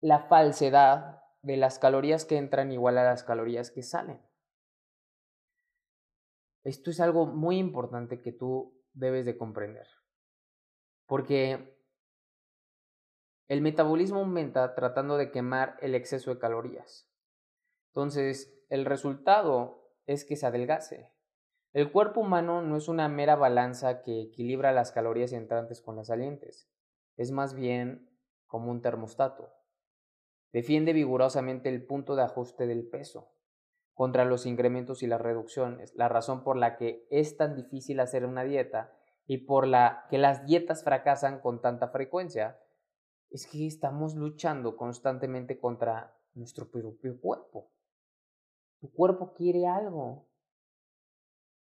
la 0.02 0.28
falsedad 0.28 1.20
de 1.50 1.58
las 1.58 1.80
calorías 1.80 2.26
que 2.26 2.38
entran 2.38 2.72
igual 2.72 3.00
a 3.00 3.04
las 3.04 3.24
calorías 3.24 3.72
que 3.72 3.82
salen. 3.82 4.22
Esto 6.64 6.92
es 6.92 7.00
algo 7.00 7.26
muy 7.26 7.58
importante 7.58 8.22
que 8.22 8.32
tú 8.32 8.80
debes 8.94 9.26
de 9.26 9.36
comprender. 9.36 9.88
Porque 11.08 11.76
el 13.48 13.62
metabolismo 13.62 14.20
aumenta 14.20 14.76
tratando 14.76 15.18
de 15.18 15.32
quemar 15.32 15.76
el 15.82 15.96
exceso 15.96 16.32
de 16.32 16.40
calorías. 16.40 17.10
Entonces, 17.88 18.56
el 18.70 18.86
resultado 18.86 19.92
es 20.06 20.26
que 20.26 20.36
se 20.36 20.46
adelgace. 20.46 21.12
El 21.74 21.92
cuerpo 21.92 22.22
humano 22.22 22.62
no 22.62 22.78
es 22.78 22.88
una 22.88 23.10
mera 23.10 23.36
balanza 23.36 24.04
que 24.04 24.22
equilibra 24.22 24.72
las 24.72 24.92
calorías 24.92 25.34
entrantes 25.34 25.82
con 25.82 25.96
las 25.96 26.08
salientes. 26.08 26.70
es 27.18 27.32
más 27.32 27.56
bien 27.56 28.08
como 28.46 28.70
un 28.70 28.84
termostato. 28.84 29.59
Defiende 30.52 30.94
vigorosamente 30.94 31.70
el 31.70 31.86
punto 31.86 32.16
de 32.16 32.24
ajuste 32.24 32.66
del 32.66 32.88
peso 32.88 33.32
contra 33.94 34.26
los 34.26 34.46
incrementos 34.46 35.04
y 35.04 35.08
las 35.08 35.20
reducciones, 35.20 35.94
la 35.96 36.08
razón 36.08 36.44
por 36.44 36.56
la 36.56 36.78
que 36.78 37.06
es 37.10 37.36
tan 37.36 37.56
difícil 37.56 38.00
hacer 38.00 38.26
una 38.26 38.44
dieta 38.44 38.94
y 39.28 39.40
por 39.40 39.68
la 39.68 40.06
que 40.10 40.18
las 40.18 40.46
dietas 40.46 40.84
fracasan 40.84 41.40
con 41.42 41.62
tanta 41.62 41.90
frecuencia, 41.90 42.60
es 43.30 43.46
que 43.46 43.68
estamos 43.68 44.16
luchando 44.16 44.76
constantemente 44.76 45.60
contra 45.60 46.18
nuestro 46.34 46.72
propio 46.72 47.20
cuerpo. 47.20 47.70
Tu 48.80 48.92
cuerpo 48.92 49.34
quiere 49.34 49.68
algo. 49.68 50.28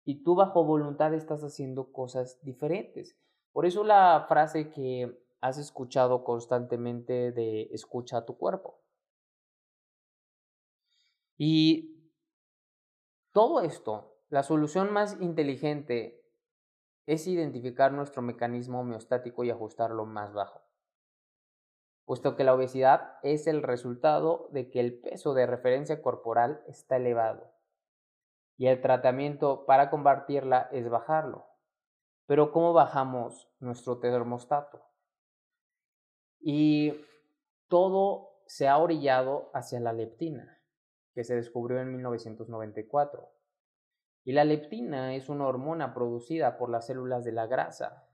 Y 0.04 0.24
tú 0.24 0.36
bajo 0.36 0.64
voluntad 0.64 1.14
estás 1.14 1.44
haciendo 1.44 1.92
cosas 1.92 2.40
diferentes. 2.44 3.18
Por 3.52 3.66
eso 3.66 3.84
la 3.84 4.26
frase 4.30 4.70
que 4.70 5.22
has 5.42 5.58
escuchado 5.58 6.24
constantemente 6.24 7.32
de 7.32 7.64
escucha 7.72 8.18
a 8.18 8.26
tu 8.26 8.38
cuerpo. 8.38 8.80
Y 11.38 12.14
todo 13.32 13.62
esto, 13.62 14.20
la 14.30 14.44
solución 14.44 14.94
más 14.94 15.20
inteligente 15.20 16.24
es 17.08 17.26
identificar 17.28 17.92
nuestro 17.92 18.22
mecanismo 18.22 18.82
homeostático 18.82 19.44
y 19.44 19.50
ajustarlo 19.50 20.06
más 20.06 20.34
bajo, 20.34 20.62
puesto 22.06 22.36
que 22.36 22.44
la 22.44 22.54
obesidad 22.54 23.18
es 23.24 23.48
el 23.48 23.64
resultado 23.64 24.50
de 24.52 24.70
que 24.70 24.80
el 24.80 25.00
peso 25.02 25.34
de 25.34 25.48
referencia 25.48 26.02
corporal 26.02 26.64
está 26.68 26.98
elevado 26.98 27.52
y 28.58 28.68
el 28.68 28.80
tratamiento 28.80 29.66
para 29.66 29.90
combatirla 29.90 30.70
es 30.72 30.88
bajarlo. 30.88 31.48
Pero 32.28 32.52
¿cómo 32.52 32.74
bajamos 32.74 33.50
nuestro 33.60 33.98
termostato? 33.98 34.91
Y 36.42 36.94
todo 37.68 38.42
se 38.48 38.68
ha 38.68 38.78
orillado 38.78 39.50
hacia 39.54 39.80
la 39.80 39.94
leptina 39.94 40.62
que 41.14 41.24
se 41.24 41.36
descubrió 41.36 41.80
en 41.80 41.92
1994. 41.94 43.30
Y 44.24 44.34
la 44.34 44.44
leptina 44.44 45.16
es 45.16 45.30
una 45.30 45.48
hormona 45.48 45.94
producida 45.94 46.58
por 46.58 46.70
las 46.70 46.88
células 46.88 47.24
de 47.24 47.32
la 47.32 47.48
grasa. 47.48 48.08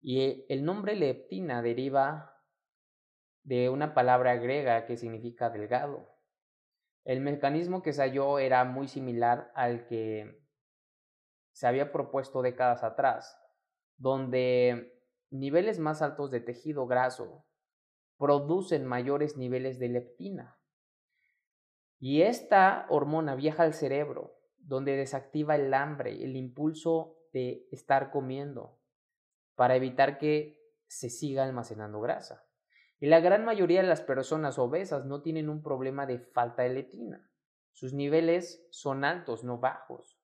Y 0.00 0.44
el 0.48 0.64
nombre 0.64 0.96
leptina 0.96 1.62
deriva 1.62 2.42
de 3.42 3.68
una 3.68 3.94
palabra 3.94 4.36
griega 4.36 4.86
que 4.86 4.96
significa 4.96 5.50
delgado. 5.50 6.14
El 7.04 7.20
mecanismo 7.20 7.82
que 7.82 7.92
se 7.92 8.02
halló 8.02 8.38
era 8.38 8.64
muy 8.64 8.88
similar 8.88 9.50
al 9.54 9.86
que 9.86 10.42
se 11.52 11.66
había 11.66 11.92
propuesto 11.92 12.42
décadas 12.42 12.82
atrás, 12.82 13.38
donde 13.96 14.93
niveles 15.34 15.78
más 15.78 16.02
altos 16.02 16.30
de 16.30 16.40
tejido 16.40 16.86
graso 16.86 17.44
producen 18.18 18.86
mayores 18.86 19.36
niveles 19.36 19.78
de 19.78 19.88
leptina. 19.88 20.58
Y 21.98 22.22
esta 22.22 22.86
hormona 22.88 23.34
viaja 23.34 23.62
al 23.62 23.74
cerebro, 23.74 24.38
donde 24.58 24.96
desactiva 24.96 25.56
el 25.56 25.72
hambre, 25.74 26.22
el 26.24 26.36
impulso 26.36 27.16
de 27.32 27.66
estar 27.70 28.10
comiendo, 28.10 28.78
para 29.54 29.76
evitar 29.76 30.18
que 30.18 30.60
se 30.86 31.10
siga 31.10 31.44
almacenando 31.44 32.00
grasa. 32.00 32.46
Y 33.00 33.06
la 33.06 33.20
gran 33.20 33.44
mayoría 33.44 33.82
de 33.82 33.88
las 33.88 34.00
personas 34.00 34.58
obesas 34.58 35.04
no 35.04 35.22
tienen 35.22 35.48
un 35.48 35.62
problema 35.62 36.06
de 36.06 36.18
falta 36.18 36.62
de 36.62 36.70
leptina. 36.70 37.30
Sus 37.72 37.92
niveles 37.92 38.66
son 38.70 39.04
altos, 39.04 39.42
no 39.42 39.58
bajos. 39.58 40.18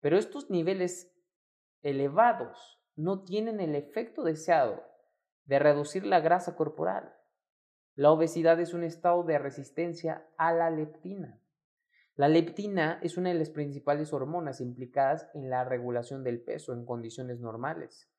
Pero 0.00 0.16
estos 0.16 0.50
niveles 0.50 1.12
elevados 1.82 2.81
no 2.96 3.22
tienen 3.22 3.60
el 3.60 3.74
efecto 3.74 4.22
deseado 4.22 4.82
de 5.44 5.58
reducir 5.58 6.06
la 6.06 6.20
grasa 6.20 6.56
corporal. 6.56 7.14
La 7.94 8.10
obesidad 8.10 8.58
es 8.60 8.74
un 8.74 8.84
estado 8.84 9.22
de 9.22 9.38
resistencia 9.38 10.26
a 10.36 10.52
la 10.52 10.70
leptina. 10.70 11.38
La 12.14 12.28
leptina 12.28 12.98
es 13.02 13.16
una 13.16 13.30
de 13.30 13.36
las 13.36 13.50
principales 13.50 14.12
hormonas 14.12 14.60
implicadas 14.60 15.28
en 15.34 15.50
la 15.50 15.64
regulación 15.64 16.24
del 16.24 16.42
peso 16.42 16.72
en 16.72 16.84
condiciones 16.84 17.40
normales. 17.40 18.10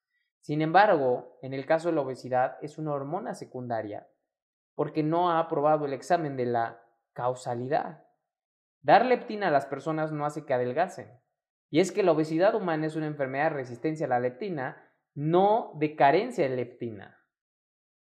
Sin 0.41 0.61
embargo, 0.61 1.37
en 1.41 1.53
el 1.53 1.65
caso 1.65 1.89
de 1.89 1.95
la 1.95 2.01
obesidad 2.01 2.57
es 2.61 2.77
una 2.77 2.93
hormona 2.93 3.33
secundaria 3.33 4.07
porque 4.75 5.03
no 5.03 5.29
ha 5.29 5.39
aprobado 5.39 5.85
el 5.85 5.93
examen 5.93 6.35
de 6.35 6.45
la 6.45 6.83
causalidad. 7.13 8.03
Dar 8.81 9.05
leptina 9.05 9.47
a 9.47 9.51
las 9.51 9.65
personas 9.65 10.11
no 10.11 10.25
hace 10.25 10.45
que 10.45 10.53
adelgacen. 10.53 11.09
Y 11.73 11.79
es 11.79 11.91
que 11.91 12.03
la 12.03 12.11
obesidad 12.11 12.53
humana 12.53 12.85
es 12.85 12.95
una 12.95 13.07
enfermedad 13.07 13.45
de 13.45 13.57
resistencia 13.57 14.05
a 14.05 14.09
la 14.09 14.19
leptina, 14.19 14.91
no 15.15 15.71
de 15.73 15.95
carencia 15.95 16.47
de 16.47 16.55
leptina. 16.55 17.19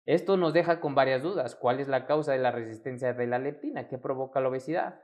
Esto 0.06 0.38
nos 0.38 0.54
deja 0.54 0.80
con 0.80 0.96
varias 0.96 1.24
dudas. 1.24 1.58
¿Cuál 1.58 1.82
es 1.82 1.90
la 1.90 2.06
causa 2.06 2.32
de 2.32 2.38
la 2.38 2.52
resistencia 2.52 3.12
de 3.12 3.28
la 3.28 3.38
leptina? 3.38 3.90
¿Qué 3.90 3.98
provoca 3.98 4.40
la 4.40 4.48
obesidad? 4.48 5.02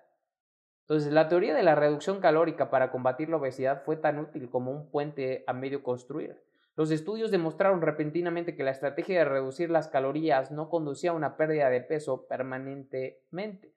Entonces, 0.84 1.12
la 1.12 1.28
teoría 1.28 1.54
de 1.54 1.64
la 1.64 1.76
reducción 1.76 2.22
calórica 2.22 2.70
para 2.70 2.92
combatir 2.92 3.28
la 3.28 3.36
obesidad 3.36 3.84
fue 3.84 3.98
tan 3.98 4.20
útil 4.20 4.50
como 4.50 4.72
un 4.72 4.90
puente 4.90 5.44
a 5.48 5.52
medio 5.52 5.84
construir. 5.84 6.42
Los 6.78 6.92
estudios 6.92 7.32
demostraron 7.32 7.82
repentinamente 7.82 8.56
que 8.56 8.64
la 8.64 8.72
estrategia 8.72 9.20
de 9.20 9.26
reducir 9.26 9.70
las 9.70 9.90
calorías 9.90 10.52
no 10.52 10.70
conducía 10.70 11.10
a 11.12 11.16
una 11.16 11.36
pérdida 11.36 11.70
de 11.70 11.82
peso 11.82 12.26
permanentemente. 12.26 13.76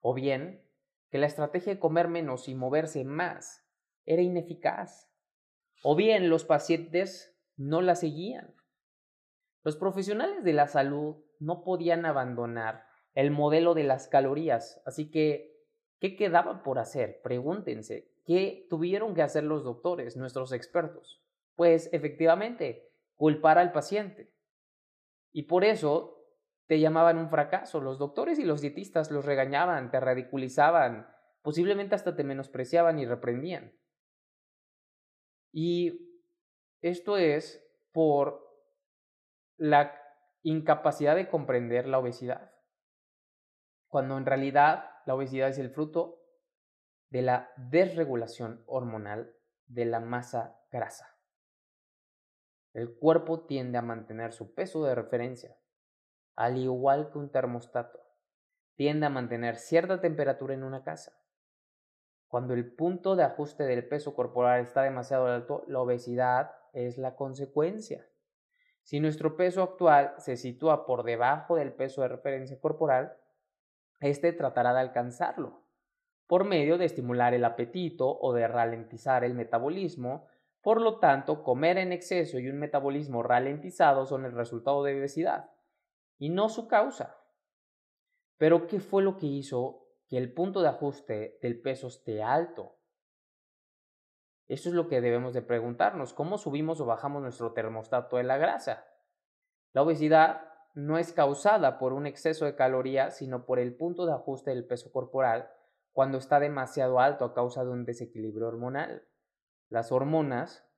O 0.00 0.12
bien, 0.12 0.63
que 1.14 1.18
la 1.18 1.26
estrategia 1.26 1.72
de 1.72 1.78
comer 1.78 2.08
menos 2.08 2.48
y 2.48 2.56
moverse 2.56 3.04
más 3.04 3.64
era 4.04 4.20
ineficaz. 4.20 5.08
O 5.84 5.94
bien, 5.94 6.28
los 6.28 6.44
pacientes 6.44 7.38
no 7.56 7.82
la 7.82 7.94
seguían. 7.94 8.52
Los 9.62 9.76
profesionales 9.76 10.42
de 10.42 10.52
la 10.52 10.66
salud 10.66 11.24
no 11.38 11.62
podían 11.62 12.04
abandonar 12.04 12.88
el 13.12 13.30
modelo 13.30 13.74
de 13.74 13.84
las 13.84 14.08
calorías, 14.08 14.82
así 14.86 15.08
que, 15.12 15.56
¿qué 16.00 16.16
quedaba 16.16 16.64
por 16.64 16.80
hacer? 16.80 17.20
Pregúntense, 17.22 18.10
¿qué 18.26 18.66
tuvieron 18.68 19.14
que 19.14 19.22
hacer 19.22 19.44
los 19.44 19.62
doctores, 19.62 20.16
nuestros 20.16 20.50
expertos? 20.50 21.22
Pues 21.54 21.90
efectivamente, 21.92 22.90
culpar 23.14 23.58
al 23.58 23.70
paciente. 23.70 24.32
Y 25.30 25.44
por 25.44 25.62
eso 25.62 26.13
te 26.66 26.80
llamaban 26.80 27.18
un 27.18 27.30
fracaso. 27.30 27.80
Los 27.80 27.98
doctores 27.98 28.38
y 28.38 28.44
los 28.44 28.60
dietistas 28.60 29.10
los 29.10 29.24
regañaban, 29.24 29.90
te 29.90 30.00
ridiculizaban, 30.00 31.08
posiblemente 31.42 31.94
hasta 31.94 32.16
te 32.16 32.24
menospreciaban 32.24 32.98
y 32.98 33.06
reprendían. 33.06 33.72
Y 35.52 36.20
esto 36.80 37.16
es 37.16 37.64
por 37.92 38.44
la 39.56 40.00
incapacidad 40.42 41.16
de 41.16 41.28
comprender 41.28 41.86
la 41.86 41.98
obesidad, 41.98 42.52
cuando 43.88 44.18
en 44.18 44.26
realidad 44.26 44.90
la 45.06 45.14
obesidad 45.14 45.48
es 45.48 45.58
el 45.58 45.70
fruto 45.70 46.20
de 47.10 47.22
la 47.22 47.52
desregulación 47.56 48.64
hormonal 48.66 49.34
de 49.66 49.84
la 49.84 50.00
masa 50.00 50.60
grasa. 50.70 51.16
El 52.72 52.96
cuerpo 52.96 53.46
tiende 53.46 53.78
a 53.78 53.82
mantener 53.82 54.32
su 54.32 54.52
peso 54.52 54.84
de 54.84 54.96
referencia, 54.96 55.56
al 56.36 56.58
igual 56.58 57.10
que 57.10 57.18
un 57.18 57.30
termostato, 57.30 58.00
tiende 58.74 59.06
a 59.06 59.10
mantener 59.10 59.56
cierta 59.56 60.00
temperatura 60.00 60.54
en 60.54 60.64
una 60.64 60.82
casa. 60.82 61.12
Cuando 62.28 62.54
el 62.54 62.74
punto 62.74 63.14
de 63.14 63.22
ajuste 63.22 63.64
del 63.64 63.86
peso 63.86 64.14
corporal 64.14 64.60
está 64.60 64.82
demasiado 64.82 65.26
alto, 65.26 65.64
la 65.68 65.80
obesidad 65.80 66.50
es 66.72 66.98
la 66.98 67.14
consecuencia. 67.14 68.04
Si 68.82 68.98
nuestro 68.98 69.36
peso 69.36 69.62
actual 69.62 70.14
se 70.18 70.36
sitúa 70.36 70.86
por 70.86 71.04
debajo 71.04 71.56
del 71.56 71.72
peso 71.72 72.02
de 72.02 72.08
referencia 72.08 72.58
corporal, 72.60 73.16
este 74.00 74.32
tratará 74.32 74.74
de 74.74 74.80
alcanzarlo 74.80 75.62
por 76.26 76.44
medio 76.44 76.78
de 76.78 76.86
estimular 76.86 77.34
el 77.34 77.44
apetito 77.44 78.18
o 78.18 78.32
de 78.32 78.48
ralentizar 78.48 79.24
el 79.24 79.34
metabolismo. 79.34 80.26
Por 80.62 80.80
lo 80.80 80.98
tanto, 80.98 81.42
comer 81.42 81.78
en 81.78 81.92
exceso 81.92 82.38
y 82.38 82.48
un 82.48 82.58
metabolismo 82.58 83.22
ralentizado 83.22 84.06
son 84.06 84.24
el 84.24 84.32
resultado 84.32 84.82
de 84.82 84.98
obesidad 84.98 85.53
y 86.18 86.30
no 86.30 86.48
su 86.48 86.68
causa. 86.68 87.16
Pero, 88.36 88.66
¿qué 88.66 88.80
fue 88.80 89.02
lo 89.02 89.16
que 89.16 89.26
hizo 89.26 89.86
que 90.08 90.18
el 90.18 90.32
punto 90.32 90.62
de 90.62 90.68
ajuste 90.68 91.38
del 91.42 91.60
peso 91.60 91.88
esté 91.88 92.22
alto? 92.22 92.78
Eso 94.46 94.68
es 94.68 94.74
lo 94.74 94.88
que 94.88 95.00
debemos 95.00 95.32
de 95.32 95.42
preguntarnos, 95.42 96.12
¿cómo 96.12 96.36
subimos 96.36 96.80
o 96.80 96.86
bajamos 96.86 97.22
nuestro 97.22 97.52
termostato 97.52 98.18
de 98.18 98.24
la 98.24 98.36
grasa? 98.36 98.84
La 99.72 99.82
obesidad 99.82 100.52
no 100.74 100.98
es 100.98 101.12
causada 101.12 101.78
por 101.78 101.92
un 101.92 102.06
exceso 102.06 102.44
de 102.44 102.56
calorías, 102.56 103.16
sino 103.16 103.46
por 103.46 103.58
el 103.58 103.74
punto 103.76 104.06
de 104.06 104.12
ajuste 104.12 104.50
del 104.50 104.66
peso 104.66 104.92
corporal 104.92 105.50
cuando 105.92 106.18
está 106.18 106.40
demasiado 106.40 106.98
alto 106.98 107.24
a 107.24 107.32
causa 107.32 107.64
de 107.64 107.70
un 107.70 107.84
desequilibrio 107.84 108.48
hormonal. 108.48 109.06
Las 109.68 109.92
hormonas, 109.92 110.68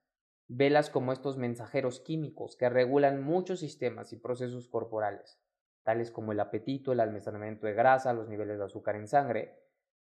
velas 0.49 0.91
como 0.91 1.13
estos 1.13 1.37
mensajeros 1.37 2.01
químicos 2.01 2.57
que 2.57 2.69
regulan 2.69 3.23
muchos 3.23 3.61
sistemas 3.61 4.13
y 4.13 4.17
procesos 4.17 4.69
corporales, 4.69 5.41
tales 5.83 6.11
como 6.11 6.33
el 6.33 6.41
apetito, 6.41 6.93
el 6.93 7.01
almacenamiento 7.01 7.67
de 7.67 7.75
grasa, 7.75 8.13
los 8.13 8.29
niveles 8.29 8.59
de 8.59 8.65
azúcar 8.65 8.97
en 8.97 9.09
sangre. 9.09 9.59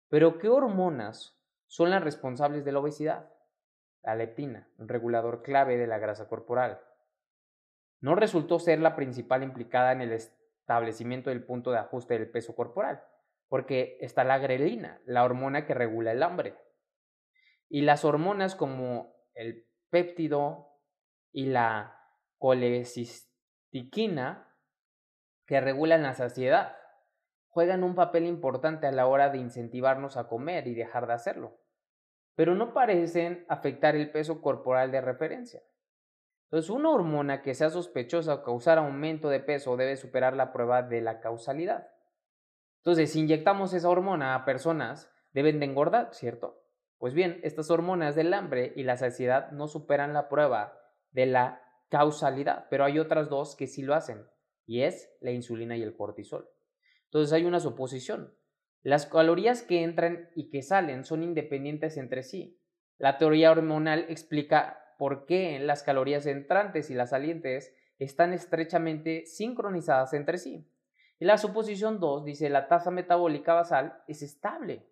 Pero, 0.09 0.37
¿qué 0.37 0.49
hormonas 0.49 1.39
son 1.67 1.89
las 1.89 2.03
responsables 2.03 2.63
de 2.63 2.71
la 2.71 2.79
obesidad? 2.79 3.35
la 4.05 4.15
leptina, 4.15 4.69
un 4.77 4.87
regulador 4.87 5.41
clave 5.41 5.77
de 5.77 5.87
la 5.87 5.97
grasa 5.97 6.27
corporal. 6.27 6.79
no 8.01 8.13
resultó 8.13 8.59
ser 8.59 8.79
la 8.79 8.95
principal 8.95 9.41
implicada 9.41 9.91
en 9.91 10.01
el 10.01 10.11
establecimiento 10.11 11.31
del 11.31 11.43
punto 11.43 11.71
de 11.71 11.79
ajuste 11.79 12.13
del 12.13 12.29
peso 12.29 12.55
corporal, 12.55 13.03
porque 13.47 13.97
está 13.99 14.23
la 14.23 14.37
grelina, 14.37 15.01
la 15.05 15.23
hormona 15.23 15.65
que 15.65 15.73
regula 15.73 16.11
el 16.11 16.21
hambre. 16.21 16.55
Y 17.67 17.81
las 17.81 18.05
hormonas 18.05 18.53
como 18.53 19.15
el 19.33 19.65
péptido 19.95 20.75
y 21.31 21.45
la 21.45 21.97
colecistiquina, 22.37 24.53
que 25.45 25.61
regulan 25.61 26.03
la 26.03 26.13
saciedad, 26.13 26.75
juegan 27.47 27.81
un 27.81 27.95
papel 27.95 28.25
importante 28.25 28.87
a 28.87 28.91
la 28.91 29.07
hora 29.07 29.29
de 29.29 29.37
incentivarnos 29.37 30.17
a 30.17 30.27
comer 30.27 30.67
y 30.67 30.75
dejar 30.75 31.07
de 31.07 31.13
hacerlo, 31.13 31.61
pero 32.35 32.55
no 32.55 32.73
parecen 32.73 33.45
afectar 33.47 33.95
el 33.95 34.11
peso 34.11 34.41
corporal 34.41 34.91
de 34.91 34.99
referencia. 34.99 35.63
Entonces, 36.47 36.69
una 36.69 36.89
hormona 36.89 37.41
que 37.41 37.53
sea 37.53 37.69
sospechosa 37.69 38.33
o 38.33 38.43
causar 38.43 38.79
aumento 38.79 39.29
de 39.29 39.39
peso 39.39 39.77
debe 39.77 39.95
superar 39.95 40.35
la 40.35 40.51
prueba 40.51 40.83
de 40.83 40.99
la 40.99 41.21
causalidad. 41.21 41.87
Entonces, 42.79 43.13
si 43.13 43.21
inyectamos 43.21 43.73
esa 43.73 43.87
hormona 43.87 44.35
a 44.35 44.43
personas, 44.43 45.09
deben 45.31 45.61
de 45.61 45.67
engordar, 45.67 46.13
¿cierto? 46.13 46.64
Pues 46.97 47.13
bien, 47.13 47.39
estas 47.43 47.69
hormonas 47.69 48.15
del 48.15 48.33
hambre 48.33 48.73
y 48.75 48.83
la 48.83 48.97
saciedad 48.97 49.51
no 49.51 49.67
superan 49.67 50.13
la 50.13 50.29
prueba 50.29 50.79
de 51.11 51.25
la 51.25 51.61
causalidad, 51.89 52.67
pero 52.69 52.85
hay 52.85 52.99
otras 52.99 53.29
dos 53.29 53.55
que 53.55 53.67
sí 53.67 53.81
lo 53.81 53.95
hacen, 53.95 54.25
y 54.65 54.81
es 54.81 55.11
la 55.21 55.31
insulina 55.31 55.77
y 55.77 55.83
el 55.83 55.95
cortisol. 55.95 56.49
Entonces 57.05 57.33
hay 57.33 57.45
una 57.45 57.59
suposición. 57.59 58.33
Las 58.81 59.05
calorías 59.05 59.63
que 59.63 59.83
entran 59.83 60.29
y 60.35 60.49
que 60.49 60.61
salen 60.61 61.05
son 61.05 61.23
independientes 61.23 61.97
entre 61.97 62.23
sí. 62.23 62.59
La 62.97 63.17
teoría 63.17 63.51
hormonal 63.51 64.05
explica 64.09 64.79
por 64.97 65.25
qué 65.25 65.59
las 65.59 65.83
calorías 65.83 66.25
entrantes 66.25 66.89
y 66.89 66.93
las 66.93 67.09
salientes 67.09 67.75
están 67.99 68.33
estrechamente 68.33 69.25
sincronizadas 69.25 70.13
entre 70.13 70.37
sí. 70.37 70.69
Y 71.19 71.25
la 71.25 71.37
suposición 71.37 71.99
2 71.99 72.25
dice 72.25 72.49
la 72.49 72.67
tasa 72.67 72.91
metabólica 72.91 73.53
basal 73.53 74.03
es 74.07 74.21
estable. 74.21 74.85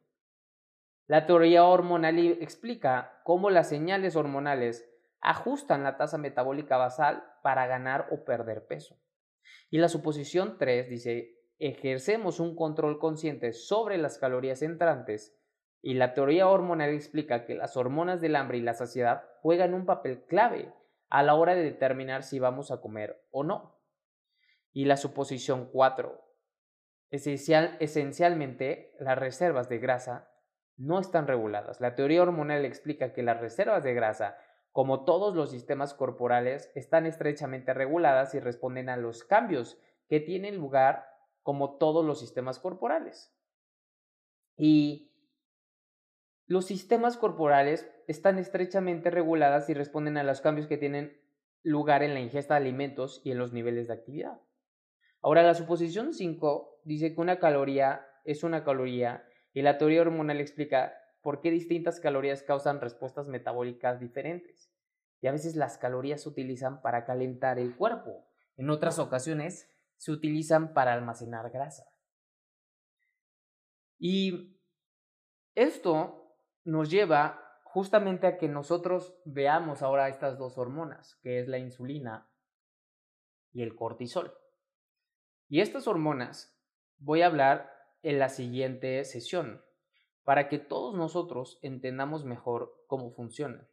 La 1.08 1.26
teoría 1.26 1.66
hormonal 1.66 2.18
explica 2.18 3.20
cómo 3.24 3.50
las 3.50 3.68
señales 3.68 4.16
hormonales 4.16 4.90
ajustan 5.20 5.84
la 5.84 5.98
tasa 5.98 6.18
metabólica 6.18 6.78
basal 6.78 7.24
para 7.42 7.68
ganar 7.68 8.08
o 8.12 8.24
perder 8.24 8.68
peso. 8.68 8.98
Y 9.70 9.80
la 9.80 9.90
suposición 9.90 10.58
3 10.58 10.90
dice, 10.90 11.42
ejercemos 11.60 12.40
un 12.40 12.56
control 12.56 13.00
consciente 13.00 13.52
sobre 13.52 13.98
las 13.98 14.18
calorías 14.18 14.62
entrantes 14.62 15.38
y 15.82 15.96
la 15.96 16.14
teoría 16.14 16.48
hormonal 16.48 16.92
explica 16.92 17.46
que 17.46 17.56
las 17.56 17.76
hormonas 17.76 18.22
del 18.22 18.38
hambre 18.38 18.58
y 18.58 18.62
la 18.62 18.74
saciedad 18.74 19.26
juegan 19.42 19.74
un 19.74 19.86
papel 19.86 20.24
clave 20.26 20.74
a 21.10 21.22
la 21.22 21.36
hora 21.36 21.54
de 21.54 21.64
determinar 21.64 22.24
si 22.24 22.40
vamos 22.40 22.72
a 22.72 22.80
comer 22.80 23.28
o 23.32 23.44
no. 23.44 23.78
Y 24.72 24.86
la 24.86 24.96
suposición 24.96 25.70
4. 25.72 26.22
Esencial, 27.12 27.76
esencialmente, 27.80 28.96
las 29.00 29.18
reservas 29.18 29.68
de 29.68 29.80
grasa 29.80 30.33
no 30.78 31.00
están 31.00 31.28
reguladas. 31.28 31.82
La 31.82 31.96
teoría 31.96 32.22
hormonal 32.22 32.66
explica 32.66 33.14
que 33.14 33.24
las 33.24 33.40
reservas 33.40 33.84
de 33.84 33.94
grasa, 33.94 34.38
como 34.72 35.06
todos 35.06 35.36
los 35.36 35.52
sistemas 35.52 35.94
corporales, 35.94 36.72
están 36.76 37.06
estrechamente 37.06 37.74
reguladas 37.74 38.34
y 38.36 38.40
responden 38.40 38.90
a 38.90 38.98
los 38.98 39.24
cambios 39.24 39.78
que 40.08 40.20
tienen 40.20 40.58
lugar 40.58 41.08
como 41.42 41.78
todos 41.78 42.06
los 42.06 42.20
sistemas 42.20 42.60
corporales. 42.60 43.36
Y 44.58 45.12
los 46.46 46.66
sistemas 46.66 47.18
corporales 47.18 47.90
están 48.08 48.38
estrechamente 48.38 49.10
reguladas 49.10 49.70
y 49.70 49.74
responden 49.74 50.18
a 50.18 50.24
los 50.24 50.42
cambios 50.42 50.68
que 50.68 50.78
tienen 50.78 51.20
lugar 51.64 52.04
en 52.04 52.14
la 52.14 52.20
ingesta 52.20 52.56
de 52.56 52.62
alimentos 52.62 53.22
y 53.24 53.32
en 53.32 53.38
los 53.38 53.54
niveles 53.54 53.88
de 53.88 53.94
actividad. 53.94 54.42
Ahora, 55.22 55.44
la 55.44 55.54
suposición 55.54 56.14
5 56.14 56.82
dice 56.84 57.16
que 57.16 57.22
una 57.22 57.40
caloría 57.40 58.06
es 58.26 58.44
una 58.44 58.64
caloría 58.64 59.26
y 59.54 59.62
la 59.62 59.78
teoría 59.78 60.02
hormonal 60.02 60.42
explica 60.42 60.94
por 61.22 61.40
qué 61.40 61.52
distintas 61.52 62.00
calorías 62.00 62.44
causan 62.44 62.82
respuestas 62.82 63.28
metabólicas 63.28 64.00
diferentes. 64.00 64.72
Y 65.22 65.28
a 65.28 65.32
veces 65.32 65.56
las 65.56 65.78
calorías 65.78 66.24
se 66.24 66.30
utilizan 66.30 66.82
para 66.82 67.06
calentar 67.06 67.60
el 67.60 67.76
cuerpo. 67.76 68.28
En 68.58 68.70
otras 68.70 69.00
ocasiones 69.00 69.70
se 69.98 70.12
utilizan 70.12 70.74
para 70.74 70.94
almacenar 70.94 71.50
grasa. 71.50 71.86
Y 73.98 74.60
esto 75.56 76.36
nos 76.66 76.90
lleva 76.90 77.40
justamente 77.64 78.28
a 78.28 78.38
que 78.38 78.50
nosotros 78.50 79.16
veamos 79.24 79.82
ahora 79.82 80.10
estas 80.10 80.38
dos 80.38 80.58
hormonas, 80.58 81.16
que 81.24 81.40
es 81.40 81.48
la 81.48 81.58
insulina 81.58 82.30
y 83.54 83.62
el 83.62 83.76
cortisol. 83.76 84.34
Y 85.48 85.62
estas 85.62 85.88
hormonas 85.88 86.60
voy 86.98 87.22
a 87.22 87.28
hablar 87.28 87.73
en 88.04 88.20
la 88.20 88.30
siguiente 88.30 89.04
sesión 89.06 89.64
para 90.24 90.48
que 90.48 90.60
todos 90.60 90.96
nosotros 90.96 91.60
entendamos 91.62 92.24
mejor 92.24 92.86
cómo 92.88 93.12
funcionan. 93.12 93.68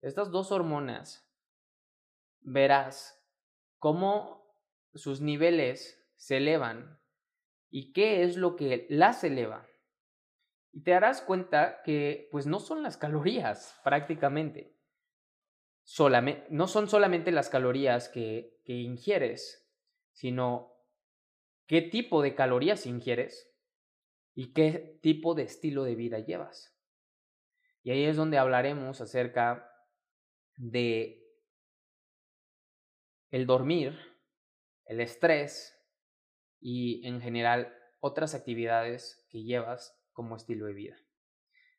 Estas 0.00 0.30
dos 0.30 0.52
hormonas, 0.52 1.28
verás 2.40 3.22
cómo 3.78 4.54
sus 4.94 5.20
niveles 5.20 6.02
se 6.16 6.38
elevan 6.38 7.00
y 7.70 7.92
qué 7.92 8.22
es 8.22 8.36
lo 8.36 8.56
que 8.56 8.86
las 8.88 9.24
eleva. 9.24 9.66
Y 10.72 10.82
te 10.82 10.92
darás 10.92 11.20
cuenta 11.20 11.82
que 11.82 12.28
pues 12.30 12.46
no 12.46 12.60
son 12.60 12.82
las 12.82 12.96
calorías 12.96 13.80
prácticamente. 13.84 14.74
No 16.48 16.66
son 16.66 16.88
solamente 16.88 17.30
las 17.30 17.50
calorías 17.50 18.08
que, 18.08 18.58
que 18.64 18.72
ingieres, 18.72 19.70
sino 20.12 20.78
qué 21.66 21.82
tipo 21.82 22.22
de 22.22 22.34
calorías 22.34 22.86
ingieres 22.86 23.53
y 24.34 24.52
qué 24.52 24.98
tipo 25.02 25.34
de 25.34 25.44
estilo 25.44 25.84
de 25.84 25.94
vida 25.94 26.18
llevas. 26.18 26.76
Y 27.82 27.90
ahí 27.90 28.04
es 28.04 28.16
donde 28.16 28.38
hablaremos 28.38 29.00
acerca 29.00 29.70
de 30.56 31.22
el 33.30 33.46
dormir, 33.46 33.98
el 34.86 35.00
estrés 35.00 35.76
y 36.60 37.06
en 37.06 37.20
general 37.20 37.74
otras 38.00 38.34
actividades 38.34 39.26
que 39.28 39.42
llevas 39.42 39.98
como 40.12 40.36
estilo 40.36 40.66
de 40.66 40.74
vida. 40.74 40.96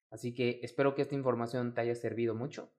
Así 0.10 0.34
que 0.34 0.60
espero 0.64 0.96
que 0.96 1.02
esta 1.02 1.16
información 1.16 1.74
te 1.74 1.82
haya 1.82 1.96
servido 1.96 2.36
mucho. 2.36 2.74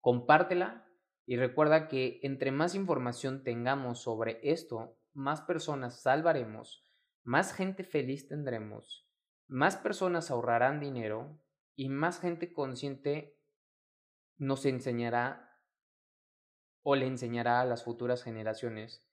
Compártela 0.00 0.86
y 1.26 1.36
recuerda 1.36 1.88
que 1.88 2.20
entre 2.22 2.52
más 2.52 2.74
información 2.74 3.42
tengamos 3.42 4.02
sobre 4.02 4.40
esto, 4.42 4.98
más 5.12 5.42
personas 5.42 6.02
salvaremos, 6.02 6.86
más 7.22 7.52
gente 7.52 7.84
feliz 7.84 8.28
tendremos, 8.28 9.09
más 9.50 9.76
personas 9.76 10.30
ahorrarán 10.30 10.78
dinero 10.78 11.42
y 11.74 11.88
más 11.88 12.20
gente 12.20 12.52
consciente 12.52 13.36
nos 14.36 14.64
enseñará 14.64 15.60
o 16.82 16.94
le 16.94 17.06
enseñará 17.06 17.60
a 17.60 17.64
las 17.64 17.82
futuras 17.82 18.22
generaciones 18.22 19.04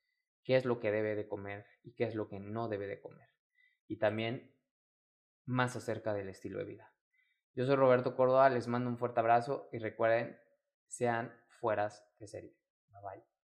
qué 0.44 0.56
es 0.56 0.64
lo 0.64 0.80
que 0.80 0.92
debe 0.92 1.16
de 1.16 1.28
comer 1.28 1.66
y 1.84 1.94
qué 1.96 2.04
es 2.04 2.14
lo 2.14 2.30
que 2.30 2.40
no 2.40 2.70
debe 2.70 2.86
de 2.88 3.02
comer. 3.02 3.30
Y 3.88 3.98
también 3.98 4.56
más 5.46 5.76
acerca 5.76 6.14
del 6.14 6.30
estilo 6.30 6.60
de 6.60 6.66
vida. 6.66 6.94
Yo 7.56 7.66
soy 7.66 7.76
Roberto 7.76 8.16
Córdoba, 8.16 8.50
les 8.52 8.68
mando 8.68 8.92
un 8.92 9.00
fuerte 9.00 9.20
abrazo 9.20 9.70
y 9.72 9.80
recuerden, 9.80 10.40
sean 10.86 11.34
fueras 11.48 12.08
de 12.20 12.28
serie. 12.28 12.56
Bye 12.90 13.02
bye. 13.02 13.37